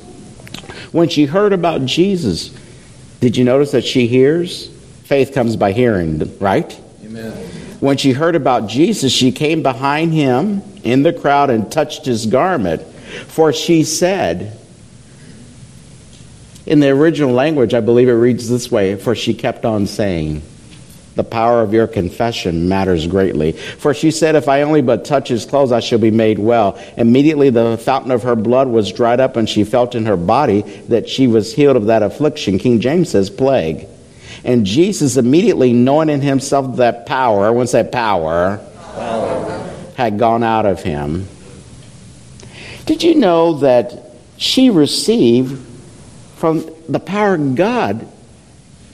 [0.92, 2.50] When she heard about Jesus,
[3.20, 4.68] did you notice that she hears?
[5.04, 6.78] Faith comes by hearing, right?
[7.04, 7.49] Amen.
[7.80, 12.26] When she heard about Jesus, she came behind him in the crowd and touched his
[12.26, 12.82] garment.
[12.82, 14.58] For she said,
[16.66, 20.42] in the original language, I believe it reads this way For she kept on saying,
[21.16, 23.52] The power of your confession matters greatly.
[23.52, 26.78] For she said, If I only but touch his clothes, I shall be made well.
[26.96, 30.62] Immediately the fountain of her blood was dried up, and she felt in her body
[30.88, 32.58] that she was healed of that affliction.
[32.58, 33.88] King James says, Plague.
[34.44, 38.58] And Jesus, immediately knowing in himself that power, I wouldn't say power,
[38.94, 41.28] power, had gone out of him
[42.90, 45.64] did you know that she received
[46.34, 48.04] from the power of God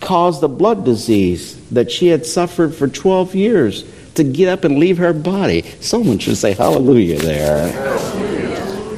[0.01, 3.85] caused the blood disease that she had suffered for 12 years
[4.17, 5.63] to get up and leave her body?
[5.81, 7.73] Someone should say hallelujah there.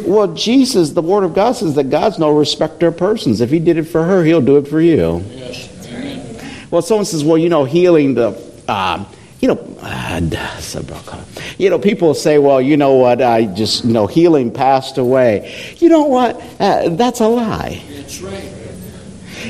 [0.04, 3.40] Well, Jesus, the Word of God says that God's no respecter of persons.
[3.40, 5.22] If He did it for her, He'll do it for you.
[6.70, 8.40] Well, someone says, well, you know, healing the.
[8.68, 9.06] Um,
[9.40, 10.20] you know, uh,
[11.58, 15.54] you know, people say, well, you know what, I just, you know, healing passed away.
[15.76, 16.42] You know what?
[16.58, 17.80] Uh, that's a lie.
[17.90, 18.52] That's right.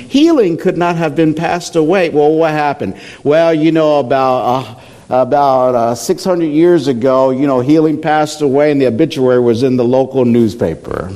[0.09, 2.11] Healing could not have been passed away.
[2.11, 3.01] Well, what happened?
[3.25, 4.41] Well, you know, about.
[4.43, 9.63] Uh, about uh, 600 years ago, you know, healing passed away and the obituary was
[9.63, 11.11] in the local newspaper.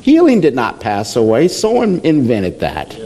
[0.00, 1.48] Healing did not pass away.
[1.48, 2.96] Someone invented that.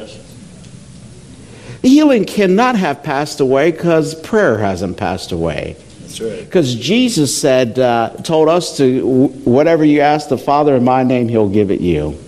[1.83, 5.77] Healing cannot have passed away because prayer hasn't passed away.
[6.01, 6.45] That's right.
[6.45, 11.29] Because Jesus said, uh, told us to, whatever you ask the Father in my name,
[11.29, 12.19] he'll give it you.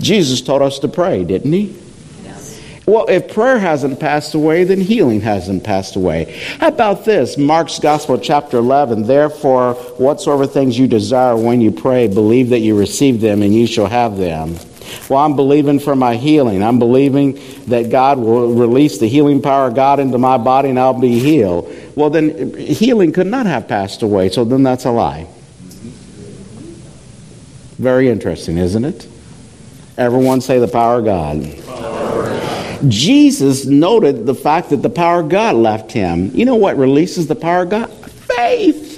[0.00, 1.76] Jesus told us to pray, didn't he?
[2.22, 2.60] Yes.
[2.86, 6.38] Well, if prayer hasn't passed away, then healing hasn't passed away.
[6.60, 7.36] How about this?
[7.36, 9.04] Mark's Gospel, chapter 11.
[9.04, 13.66] Therefore, whatsoever things you desire when you pray, believe that you receive them and you
[13.66, 14.56] shall have them.
[15.08, 16.62] Well, I'm believing for my healing.
[16.62, 20.78] I'm believing that God will release the healing power of God into my body and
[20.78, 21.72] I'll be healed.
[21.94, 25.26] Well, then healing could not have passed away, so then that's a lie.
[27.78, 29.08] Very interesting, isn't it?
[29.96, 32.90] Everyone say the power of God.
[32.90, 36.30] Jesus noted the fact that the power of God left him.
[36.34, 37.90] You know what releases the power of God?
[37.90, 38.96] Faith.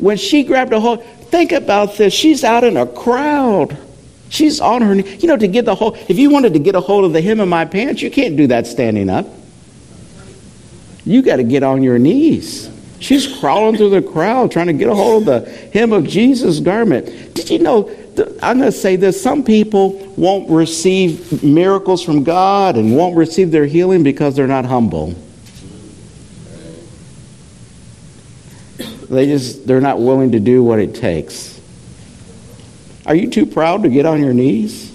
[0.00, 2.12] When she grabbed a hold, think about this.
[2.12, 3.76] She's out in a crowd.
[4.28, 5.22] She's on her knees.
[5.22, 7.20] You know, to get the whole, if you wanted to get a hold of the
[7.20, 9.26] hem of my pants, you can't do that standing up.
[11.04, 12.70] You got to get on your knees.
[13.00, 16.60] She's crawling through the crowd trying to get a hold of the hem of Jesus'
[16.60, 17.34] garment.
[17.34, 17.88] Did you know?
[18.42, 23.52] I'm going to say this some people won't receive miracles from God and won't receive
[23.52, 25.14] their healing because they're not humble.
[29.08, 31.58] They just, they're not willing to do what it takes.
[33.06, 34.92] Are you too proud to get on your knees?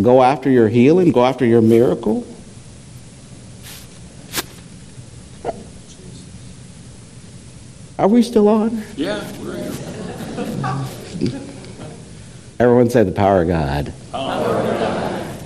[0.00, 1.10] Go after your healing?
[1.10, 2.26] Go after your miracle?
[7.98, 8.82] Are we still on?
[8.94, 9.16] Yeah,
[12.60, 13.92] Everyone say the power of God.
[14.12, 15.38] Power of God.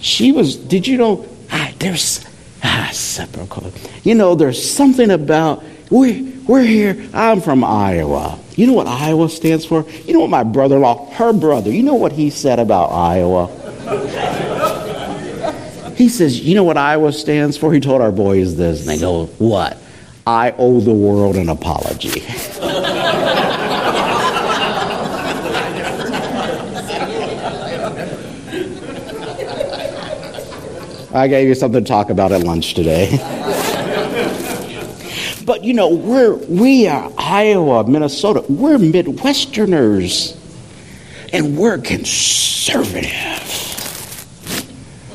[0.00, 2.24] She was, did you know, ah, there's,
[2.62, 3.70] ah, sepulchre.
[4.02, 8.38] You know, there's something about, we, we're here, I'm from Iowa.
[8.56, 9.84] You know what Iowa stands for?
[10.04, 12.88] You know what my brother in law, her brother, you know what he said about
[12.92, 13.46] Iowa?
[15.96, 17.72] he says, You know what Iowa stands for?
[17.72, 19.78] He told our boys this, and they go, What?
[20.26, 22.22] I owe the world an apology.
[31.14, 33.18] I gave you something to talk about at lunch today.
[35.44, 38.44] But you know, we're we are Iowa, Minnesota.
[38.48, 40.40] We're Midwesterners.
[41.32, 43.10] And we're conservative.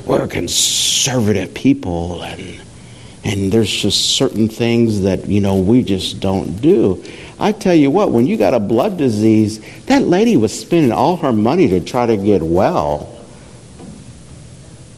[0.05, 2.59] We're conservative people and
[3.23, 7.03] and there's just certain things that, you know, we just don't do.
[7.39, 11.17] I tell you what, when you got a blood disease, that lady was spending all
[11.17, 13.15] her money to try to get well.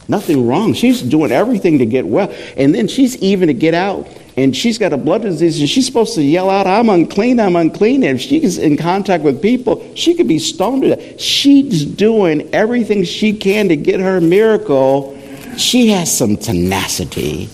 [0.08, 0.72] Nothing wrong.
[0.72, 2.32] She's doing everything to get well.
[2.56, 5.86] And then she's even to get out and she's got a blood disease and she's
[5.86, 8.02] supposed to yell out, I'm unclean, I'm unclean.
[8.02, 11.20] And if she's in contact with people, she could be stoned to death.
[11.20, 15.18] She's doing everything she can to get her miracle.
[15.56, 17.50] She has some tenacity.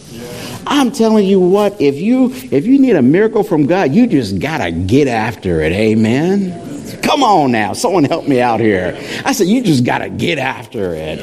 [0.66, 4.38] I'm telling you what, if you if you need a miracle from God, you just
[4.38, 5.72] gotta get after it.
[5.72, 6.68] Amen.
[7.02, 8.94] Come on now, someone help me out here.
[9.24, 11.20] I said, You just got to get after it.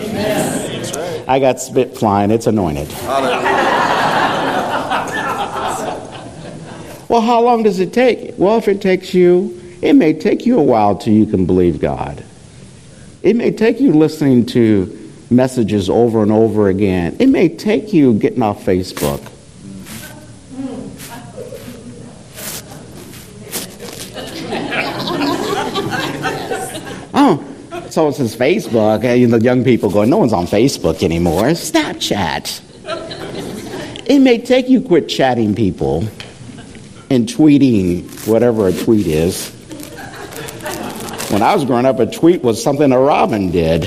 [1.28, 2.92] I got spit flying, it's anointed.
[7.16, 8.34] Well, how long does it take?
[8.38, 11.80] Well, if it takes you, it may take you a while till you can believe
[11.80, 12.22] God.
[13.24, 17.16] It may take you listening to messages over and over again.
[17.18, 19.32] It may take you getting off Facebook.
[27.14, 29.06] oh, so it says Facebook.
[29.06, 29.24] Eh?
[29.24, 31.44] And the young people going, no one's on Facebook anymore.
[31.44, 32.62] Snapchat.
[34.06, 36.06] It may take you quit chatting people
[37.10, 39.50] and tweeting whatever a tweet is.
[41.30, 43.86] When I was growing up, a tweet was something a robin did.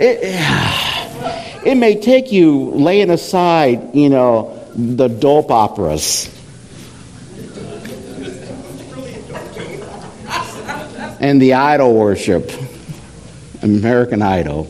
[0.00, 6.34] It, it may take you laying aside, you know, the dope operas.
[11.20, 12.50] and the idol worship,
[13.62, 14.68] American Idol.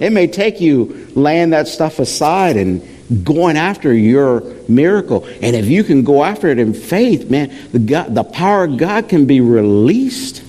[0.00, 2.82] It may take you laying that stuff aside and
[3.24, 5.24] going after your miracle.
[5.42, 8.76] And if you can go after it in faith, man, the, God, the power of
[8.76, 10.42] God can be released.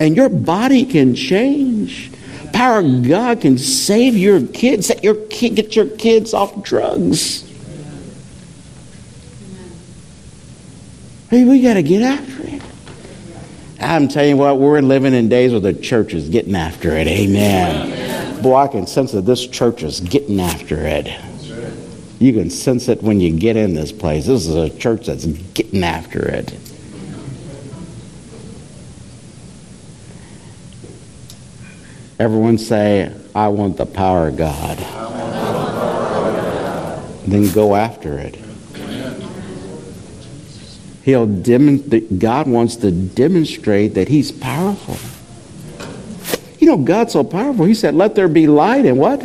[0.00, 2.10] And your body can change
[2.54, 7.42] power of God can save your kids, your kid, get your kids off drugs.
[11.30, 12.62] Hey, we got to get after it.
[13.80, 17.08] I'm telling you what, we're living in days where the church is getting after it.
[17.08, 17.86] Amen.
[17.88, 18.03] Amen.
[18.44, 21.08] Boy, I can sense that this church is getting after it.
[22.18, 24.26] You can sense it when you get in this place.
[24.26, 26.52] This is a church that's getting after it.
[32.18, 34.76] Everyone say, I want the power of God.
[37.26, 38.38] Then go after it.
[41.02, 44.98] He'll dem- God wants to demonstrate that He's powerful.
[46.64, 47.66] You know, God's so powerful.
[47.66, 49.22] He said, Let there be light, and what?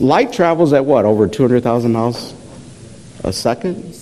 [0.00, 1.04] Light travels at what?
[1.04, 2.34] Over 200,000 miles
[3.22, 3.94] a second?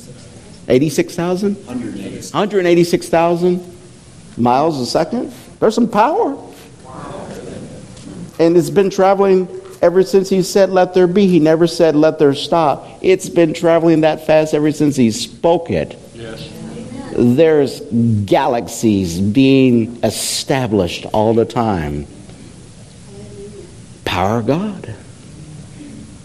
[0.68, 1.56] 86,000?
[1.66, 3.76] 186,000
[4.38, 5.34] miles a second?
[5.60, 6.34] There's some power.
[8.38, 9.48] And it's been traveling
[9.82, 11.26] ever since he said, Let there be.
[11.26, 12.88] He never said, Let there stop.
[13.02, 15.94] It's been traveling that fast ever since he spoke it.
[16.14, 16.55] Yes.
[17.18, 22.06] There's galaxies being established all the time.
[24.04, 24.94] Power of God.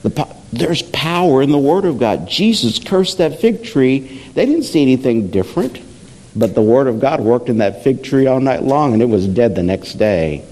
[0.03, 2.27] The po- there's power in the Word of God.
[2.27, 4.21] Jesus cursed that fig tree.
[4.33, 5.79] They didn't see anything different.
[6.35, 9.09] But the Word of God worked in that fig tree all night long, and it
[9.09, 10.45] was dead the next day.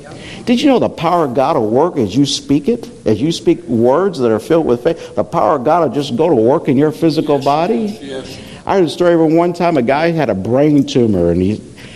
[0.45, 2.89] Did you know the power of God will work as you speak it?
[3.05, 6.15] As you speak words that are filled with faith, the power of God will just
[6.15, 7.45] go to work in your physical yes.
[7.45, 7.99] body?
[8.01, 8.48] Yes.
[8.69, 11.55] I heard a story of one time a guy had a brain tumor, and he,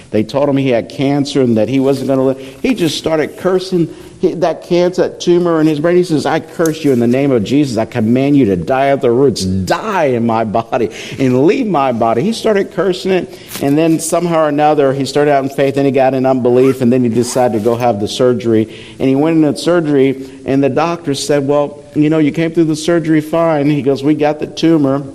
[0.10, 2.62] they told him he had cancer and that he wasn't going to live.
[2.64, 3.94] He just started cursing
[4.40, 5.98] that cancer, that tumor in his brain.
[5.98, 7.78] He says, I curse you in the name of Jesus.
[7.78, 11.92] I command you to die at the roots, die in my body, and leave my
[11.92, 12.24] body.
[12.24, 15.86] He started cursing it, and then somehow or another, he started out in faith, then
[15.86, 18.64] he got in unbelief, and then he decided to go have the surgery.
[18.98, 22.64] And he went into surgery, and the doctor said, Well, you know, you came through
[22.64, 23.70] the surgery fine.
[23.70, 25.06] He goes, We got the tumor.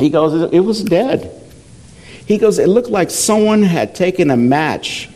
[0.00, 1.30] He goes, It was dead.
[2.26, 5.08] He goes, It looked like someone had taken a match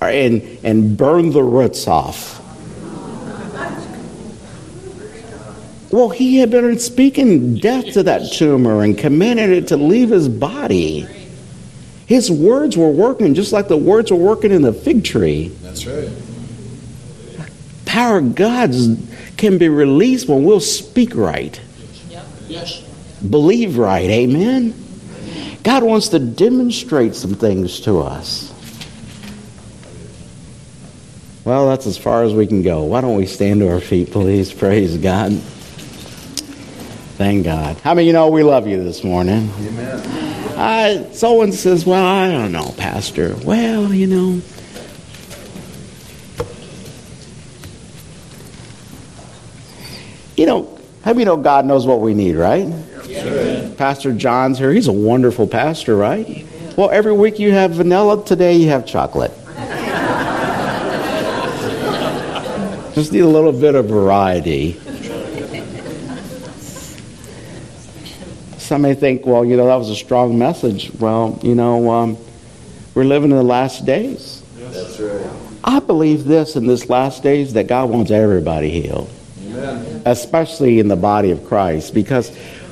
[0.00, 2.42] and, and burned the roots off.
[5.92, 10.28] Well, he had been speaking death to that tumor and commanded it to leave his
[10.28, 11.06] body.
[12.06, 15.48] His words were working just like the words were working in the fig tree.
[15.62, 16.10] That's right.
[17.84, 18.74] Power of God
[19.36, 21.60] can be released when we'll speak right.
[22.48, 22.85] Yes.
[23.30, 24.08] Believe right.
[24.08, 24.74] Amen.
[25.62, 28.52] God wants to demonstrate some things to us.
[31.44, 32.82] Well, that's as far as we can go.
[32.84, 34.52] Why don't we stand to our feet, please?
[34.54, 35.32] Praise God.
[37.16, 37.76] Thank God.
[37.78, 39.50] How many you know we love you this morning?
[39.58, 40.26] Amen.
[40.58, 43.36] Uh, someone says, Well, I don't know, Pastor.
[43.44, 44.42] Well, you know.
[50.36, 52.66] You know, how many know God knows what we need, right?
[53.76, 54.72] Pastor John's here.
[54.72, 56.46] He's a wonderful pastor, right?
[56.76, 59.32] Well, every week you have vanilla, today you have chocolate.
[62.94, 64.80] Just need a little bit of variety.
[68.56, 70.90] Some may think, well, you know, that was a strong message.
[70.98, 72.18] Well, you know, um,
[72.94, 74.42] we're living in the last days.
[74.56, 75.30] That's right.
[75.62, 79.10] I believe this in this last days that God wants everybody healed,
[79.42, 80.02] Amen.
[80.06, 82.30] especially in the body of Christ, because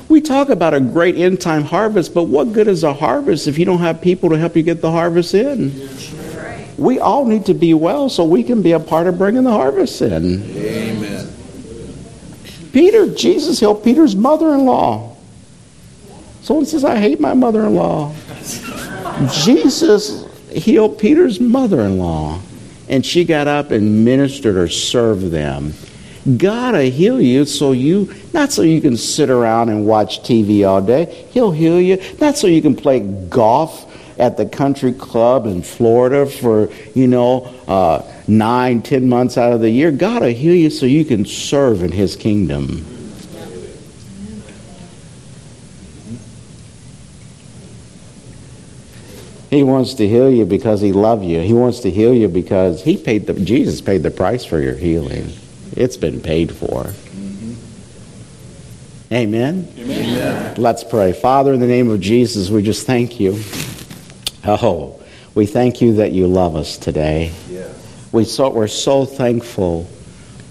[0.08, 3.58] We talk about a great end time harvest, but what good is a harvest if
[3.58, 5.88] you don't have people to help you get the harvest in?
[6.76, 9.52] We all need to be well so we can be a part of bringing the
[9.52, 10.42] harvest in.
[10.56, 11.28] Amen.
[12.72, 15.16] Peter, Jesus healed Peter's mother in law.
[16.42, 18.12] Someone says, I hate my mother in law.
[19.32, 22.40] Jesus healed Peter's mother in law,
[22.88, 25.72] and she got up and ministered or served them.
[26.24, 30.66] God will heal you so you, not so you can sit around and watch TV
[30.66, 31.26] all day.
[31.30, 36.24] He'll heal you, not so you can play golf at the country club in Florida
[36.24, 39.90] for, you know, uh, nine, ten months out of the year.
[39.90, 42.86] God will heal you so you can serve in His kingdom.
[49.50, 51.40] He wants to heal you because he loves you.
[51.40, 54.74] He wants to heal you because he paid the Jesus paid the price for your
[54.74, 55.32] healing.
[55.76, 56.92] It's been paid for.
[59.12, 59.68] Amen.
[59.78, 60.54] Amen.
[60.56, 61.12] Let's pray.
[61.12, 63.40] Father, in the name of Jesus, we just thank you.
[64.44, 65.00] Oh,
[65.34, 67.32] we thank you that you love us today.
[67.48, 68.08] Yes.
[68.12, 69.88] We so, we're so thankful.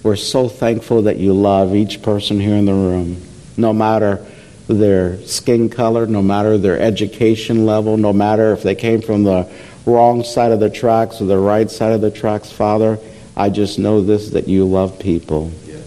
[0.02, 3.22] We're so thankful that you love each person here in the room,
[3.58, 4.26] no matter
[4.68, 9.50] their skin color, no matter their education level, no matter if they came from the
[9.86, 12.98] wrong side of the tracks or the right side of the tracks, Father.
[13.36, 15.52] I just know this that you love people.
[15.66, 15.82] Yes.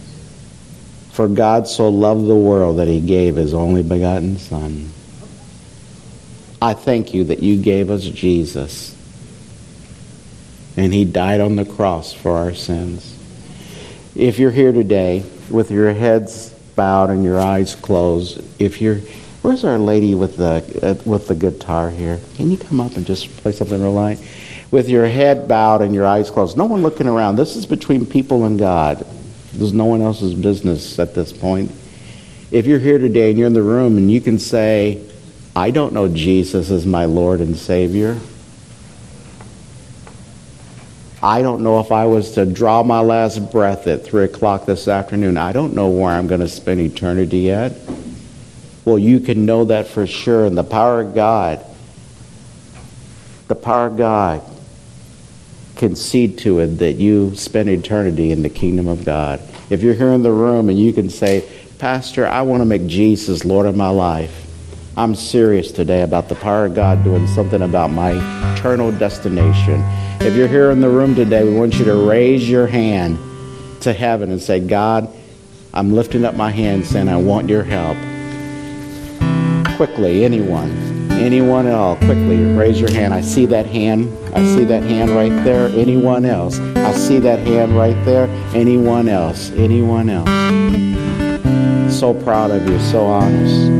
[1.12, 4.90] For God so loved the world that he gave his only begotten Son.
[6.60, 8.94] I thank you that you gave us Jesus.
[10.76, 13.14] And he died on the cross for our sins.
[14.14, 19.00] If you're here today with your heads bowed and your eyes closed, if you're
[19.42, 22.18] where's our lady with the uh, with the guitar here?
[22.34, 24.18] Can you come up and just play something real light?
[24.70, 27.36] With your head bowed and your eyes closed, no one looking around.
[27.36, 29.06] This is between people and God.
[29.52, 31.70] There's no one else's business at this point.
[32.50, 35.02] If you're here today and you're in the room and you can say,
[35.54, 38.18] I don't know Jesus as my Lord and Savior.
[41.22, 44.86] I don't know if I was to draw my last breath at 3 o'clock this
[44.86, 45.38] afternoon.
[45.38, 47.72] I don't know where I'm going to spend eternity yet.
[48.84, 50.44] Well, you can know that for sure.
[50.44, 51.64] And the power of God,
[53.48, 54.42] the power of God
[55.76, 59.40] can see to it that you spend eternity in the kingdom of God.
[59.68, 61.46] If you're here in the room and you can say,
[61.78, 64.44] Pastor, I want to make Jesus Lord of my life.
[64.96, 68.12] I'm serious today about the power of God doing something about my
[68.54, 69.82] eternal destination.
[70.20, 73.18] If you're here in the room today, we want you to raise your hand
[73.82, 75.14] to heaven and say, God,
[75.74, 77.98] I'm lifting up my hand saying, I want your help.
[79.76, 83.12] Quickly, anyone, anyone else, quickly raise your hand.
[83.14, 84.12] I see that hand.
[84.34, 85.68] I see that hand right there.
[85.68, 86.58] Anyone else?
[86.58, 88.26] I see that hand right there.
[88.54, 89.50] Anyone else?
[89.52, 90.28] Anyone else?
[91.94, 93.70] So proud of you, so honest.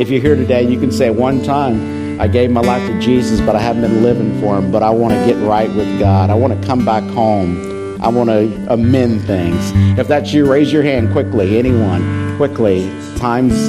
[0.00, 3.40] If you're here today, you can say, One time I gave my life to Jesus,
[3.40, 6.30] but I haven't been living for Him, but I want to get right with God.
[6.30, 8.00] I want to come back home.
[8.00, 9.72] I want to amend things.
[9.98, 11.58] If that's you, raise your hand quickly.
[11.58, 12.88] Anyone, quickly.
[13.16, 13.68] Time's,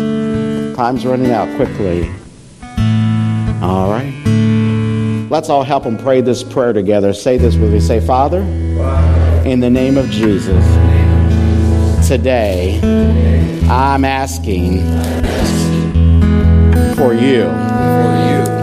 [0.76, 2.12] time's running out quickly.
[5.39, 7.13] Let's all help them pray this prayer together.
[7.13, 7.79] Say this with me.
[7.79, 8.41] Say, Father,
[9.45, 10.65] in the name of Jesus,
[12.05, 12.77] today
[13.69, 14.79] I'm asking
[16.93, 17.43] for you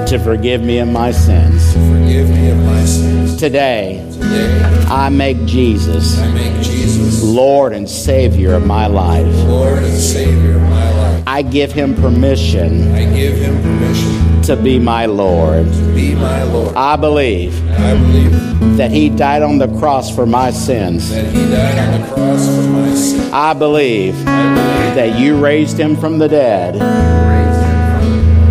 [0.06, 1.72] to forgive me of my sins.
[1.72, 3.38] forgive me of my sins.
[3.38, 9.26] Today, Today I make Jesus I make Jesus Lord and Savior of my life.
[9.44, 11.24] Lord and Savior of my life.
[11.26, 15.66] I give him permission I give him permission to be my Lord.
[15.72, 16.74] to be my Lord.
[16.76, 21.10] I believe I believe that he died on the cross for my sins.
[21.10, 23.32] that he died on the cross for my sins.
[23.32, 26.76] I believe I believe that you raised him from the dead.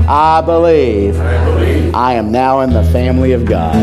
[0.08, 3.76] I believe I believe I am now in the family of God.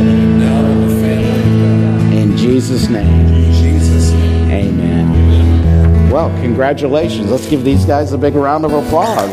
[2.43, 4.11] Jesus' name, Jesus.
[4.11, 4.81] name.
[4.81, 6.11] amen.
[6.11, 7.31] Well, congratulations.
[7.31, 9.33] Let's give these guys a big round of applause.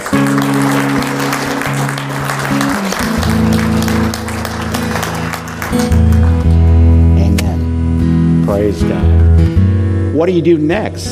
[7.18, 8.46] Amen.
[8.46, 10.14] Praise God.
[10.14, 11.08] What do you do next?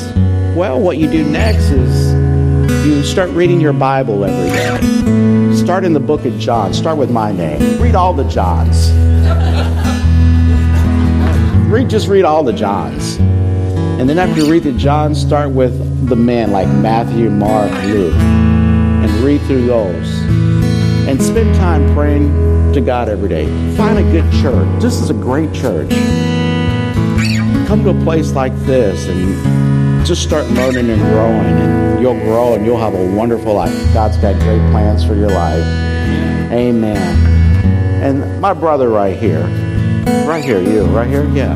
[0.56, 5.56] Well, what you do next is you start reading your Bible every day.
[5.56, 6.76] Start in the book of John.
[6.76, 7.82] Start with my name.
[7.82, 9.07] Read all the Johns.
[11.78, 13.18] Read just read all the Johns.
[13.18, 18.16] And then after you read the Johns, start with the men like Matthew, Mark, Luke.
[18.16, 20.10] And read through those.
[21.08, 23.46] And spend time praying to God every day.
[23.76, 24.82] Find a good church.
[24.82, 25.92] This is a great church.
[27.68, 32.56] Come to a place like this and just start learning and growing, and you'll grow
[32.56, 33.94] and you'll have a wonderful life.
[33.94, 35.64] God's got great plans for your life.
[36.52, 36.98] Amen.
[38.02, 39.46] And my brother right here,
[40.28, 41.56] right here, you, right here, yeah.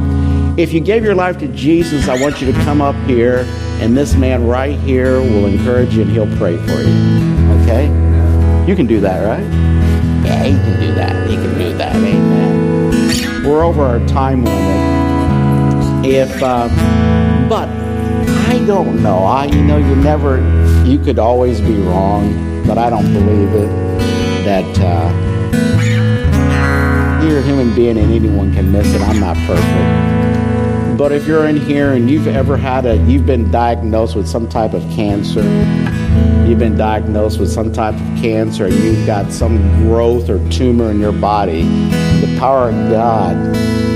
[0.58, 3.46] If you gave your life to Jesus, I want you to come up here,
[3.80, 7.62] and this man right here will encourage you and he'll pray for you.
[7.62, 7.86] Okay?
[8.68, 9.44] You can do that, right?
[10.26, 11.30] Yeah, he can do that.
[11.30, 11.96] He can do that.
[11.96, 13.44] Amen.
[13.44, 16.06] We're over our time limit.
[16.06, 16.68] If, uh,
[17.50, 19.20] but I don't know.
[19.20, 20.40] I, you know, you never,
[20.86, 23.92] you could always be wrong, but I don't believe it
[24.46, 25.31] that uh,
[27.24, 29.02] you're a human being and anyone can miss it.
[29.02, 30.98] I'm not perfect.
[30.98, 34.48] But if you're in here and you've ever had a, you've been diagnosed with some
[34.48, 35.42] type of cancer,
[36.48, 41.00] you've been diagnosed with some type of cancer, you've got some growth or tumor in
[41.00, 43.36] your body, the power of God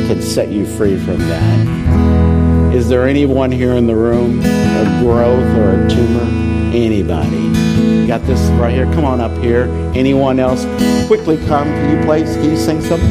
[0.07, 2.73] can set you free from that.
[2.76, 6.23] Is there anyone here in the room, a growth or a tumor?
[6.76, 7.64] Anybody?
[8.18, 8.86] Got this right here.
[8.93, 9.63] Come on up here.
[9.93, 10.63] Anyone else?
[11.05, 11.68] Quickly come.
[11.68, 12.24] Can you play?
[12.24, 13.09] Can you sing something?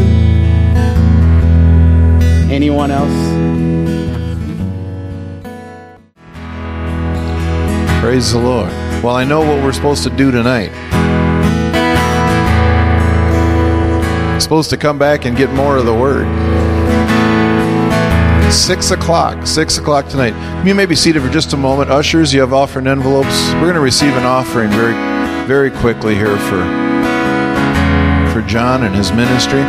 [2.51, 3.13] Anyone else?
[8.01, 8.71] Praise the Lord.
[9.03, 10.73] Well, I know what we're supposed to do tonight.
[14.41, 16.27] supposed to come back and get more of the Word.
[18.55, 19.47] Six o'clock.
[19.47, 20.33] Six o'clock tonight.
[20.65, 21.91] You may be seated for just a moment.
[21.91, 23.53] Ushers, you have offering envelopes.
[23.55, 24.95] We're going to receive an offering very,
[25.47, 26.63] very quickly here for
[28.33, 29.61] for John and his ministry.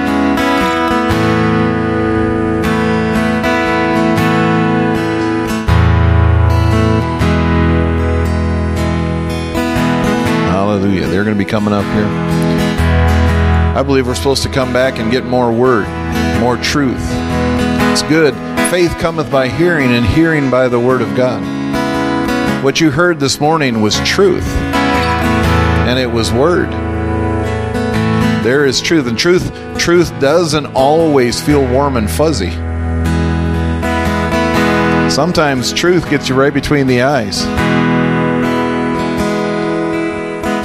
[10.51, 11.07] Hallelujah.
[11.07, 12.07] They're going to be coming up here.
[13.75, 15.87] I believe we're supposed to come back and get more word,
[16.39, 17.05] more truth.
[17.91, 18.44] It's good.
[18.69, 21.41] Faith cometh by hearing, and hearing by the word of God.
[22.63, 26.71] What you heard this morning was truth, and it was word.
[28.43, 32.49] There is truth, and truth truth doesn't always feel warm and fuzzy.
[35.11, 37.43] Sometimes truth gets you right between the eyes.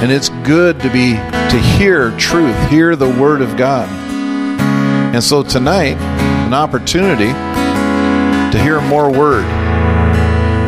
[0.01, 3.87] And it's good to be to hear truth, hear the word of God.
[5.13, 7.31] And so tonight, an opportunity
[8.51, 9.45] to hear more word,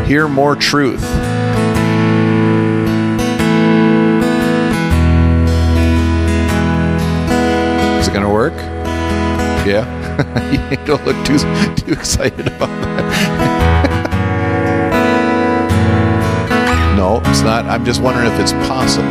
[0.07, 1.03] hear more truth.
[7.99, 8.53] Is it going to work?
[9.65, 10.01] Yeah.
[10.71, 11.38] you don't look too
[11.75, 14.03] too excited about that.
[16.95, 17.65] No, it's not.
[17.65, 19.09] I'm just wondering if it's possible.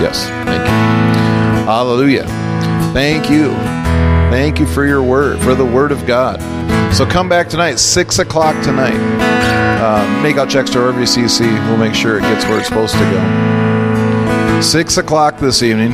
[0.00, 1.66] Yes, thank you.
[1.66, 2.24] Hallelujah.
[2.94, 3.85] Thank you.
[4.30, 6.40] Thank you for your word, for the word of God.
[6.94, 8.96] So come back tonight, 6 o'clock tonight.
[9.80, 11.40] Uh, make out checks to RVCC.
[11.68, 14.60] We'll make sure it gets where it's supposed to go.
[14.60, 15.92] 6 o'clock this evening.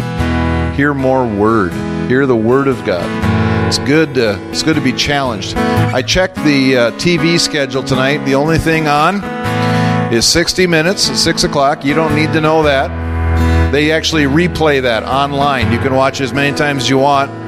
[0.74, 1.72] Hear more word.
[2.08, 3.04] Hear the word of God.
[3.68, 4.14] It's good.
[4.14, 5.56] To, it's good to be challenged.
[5.56, 8.24] I checked the uh, TV schedule tonight.
[8.24, 9.22] The only thing on
[10.12, 11.84] is 60 minutes at 6 o'clock.
[11.84, 13.72] You don't need to know that.
[13.72, 15.72] They actually replay that online.
[15.72, 17.41] You can watch as many times as you want.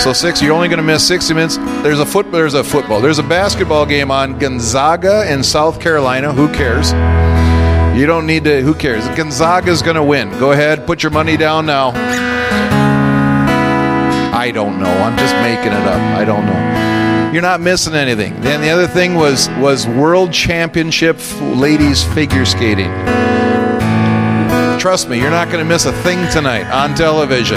[0.00, 1.56] So oh six, you're only going to miss 60 minutes.
[1.56, 6.32] There's a foot, there's a football, there's a basketball game on Gonzaga in South Carolina.
[6.32, 6.92] Who cares?
[7.98, 8.62] You don't need to.
[8.62, 9.04] Who cares?
[9.16, 10.30] Gonzaga's going to win.
[10.38, 11.90] Go ahead, put your money down now.
[14.32, 14.86] I don't know.
[14.86, 16.00] I'm just making it up.
[16.16, 17.32] I don't know.
[17.32, 18.40] You're not missing anything.
[18.40, 22.90] Then the other thing was was World Championship ladies figure skating.
[24.78, 27.56] Trust me, you're not going to miss a thing tonight on television.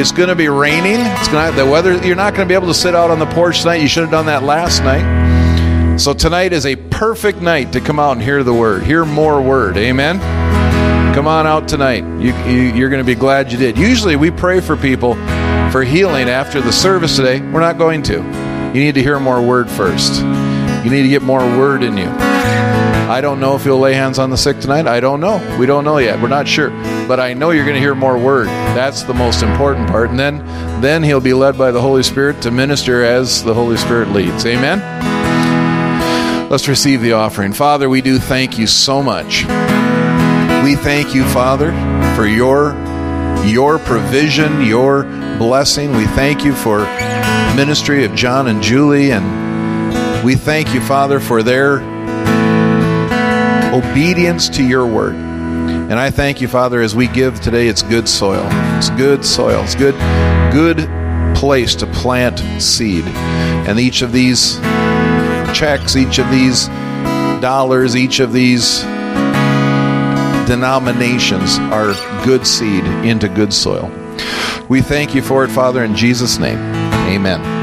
[0.00, 0.98] It's going to be raining.
[0.98, 2.02] It's going to the weather.
[2.04, 3.82] You're not going to be able to sit out on the porch tonight.
[3.82, 5.98] You should have done that last night.
[5.98, 9.42] So tonight is a perfect night to come out and hear the word, hear more
[9.42, 9.76] word.
[9.76, 10.18] Amen.
[11.14, 12.04] Come on out tonight.
[12.20, 13.76] You, you, you're going to be glad you did.
[13.76, 15.16] Usually we pray for people
[15.70, 17.40] for healing after the service today.
[17.40, 18.14] We're not going to.
[18.14, 20.22] You need to hear more word first.
[20.22, 22.29] You need to get more word in you.
[23.10, 24.86] I don't know if you'll lay hands on the sick tonight.
[24.86, 25.56] I don't know.
[25.58, 26.22] We don't know yet.
[26.22, 26.70] We're not sure.
[27.08, 28.46] But I know you're going to hear more word.
[28.46, 30.10] That's the most important part.
[30.10, 30.46] And then
[30.80, 34.46] then he'll be led by the Holy Spirit to minister as the Holy Spirit leads.
[34.46, 34.78] Amen.
[36.50, 37.52] Let's receive the offering.
[37.52, 39.42] Father, we do thank you so much.
[40.62, 41.72] We thank you, Father,
[42.14, 42.76] for your
[43.44, 45.02] your provision, your
[45.36, 45.96] blessing.
[45.96, 46.84] We thank you for
[47.56, 51.80] ministry of John and Julie and we thank you, Father, for their
[53.82, 55.14] obedience to your word.
[55.14, 58.46] And I thank you, Father, as we give today, it's good soil.
[58.76, 59.62] It's good soil.
[59.64, 59.94] It's good,
[60.52, 60.88] good
[61.36, 63.04] place to plant seed.
[63.06, 64.58] And each of these
[65.52, 66.68] checks, each of these
[67.40, 68.80] dollars each of these
[70.46, 71.94] denominations are
[72.24, 73.90] good seed into good soil.
[74.68, 76.58] We thank you for it, Father, in Jesus' name.
[76.58, 77.59] Amen.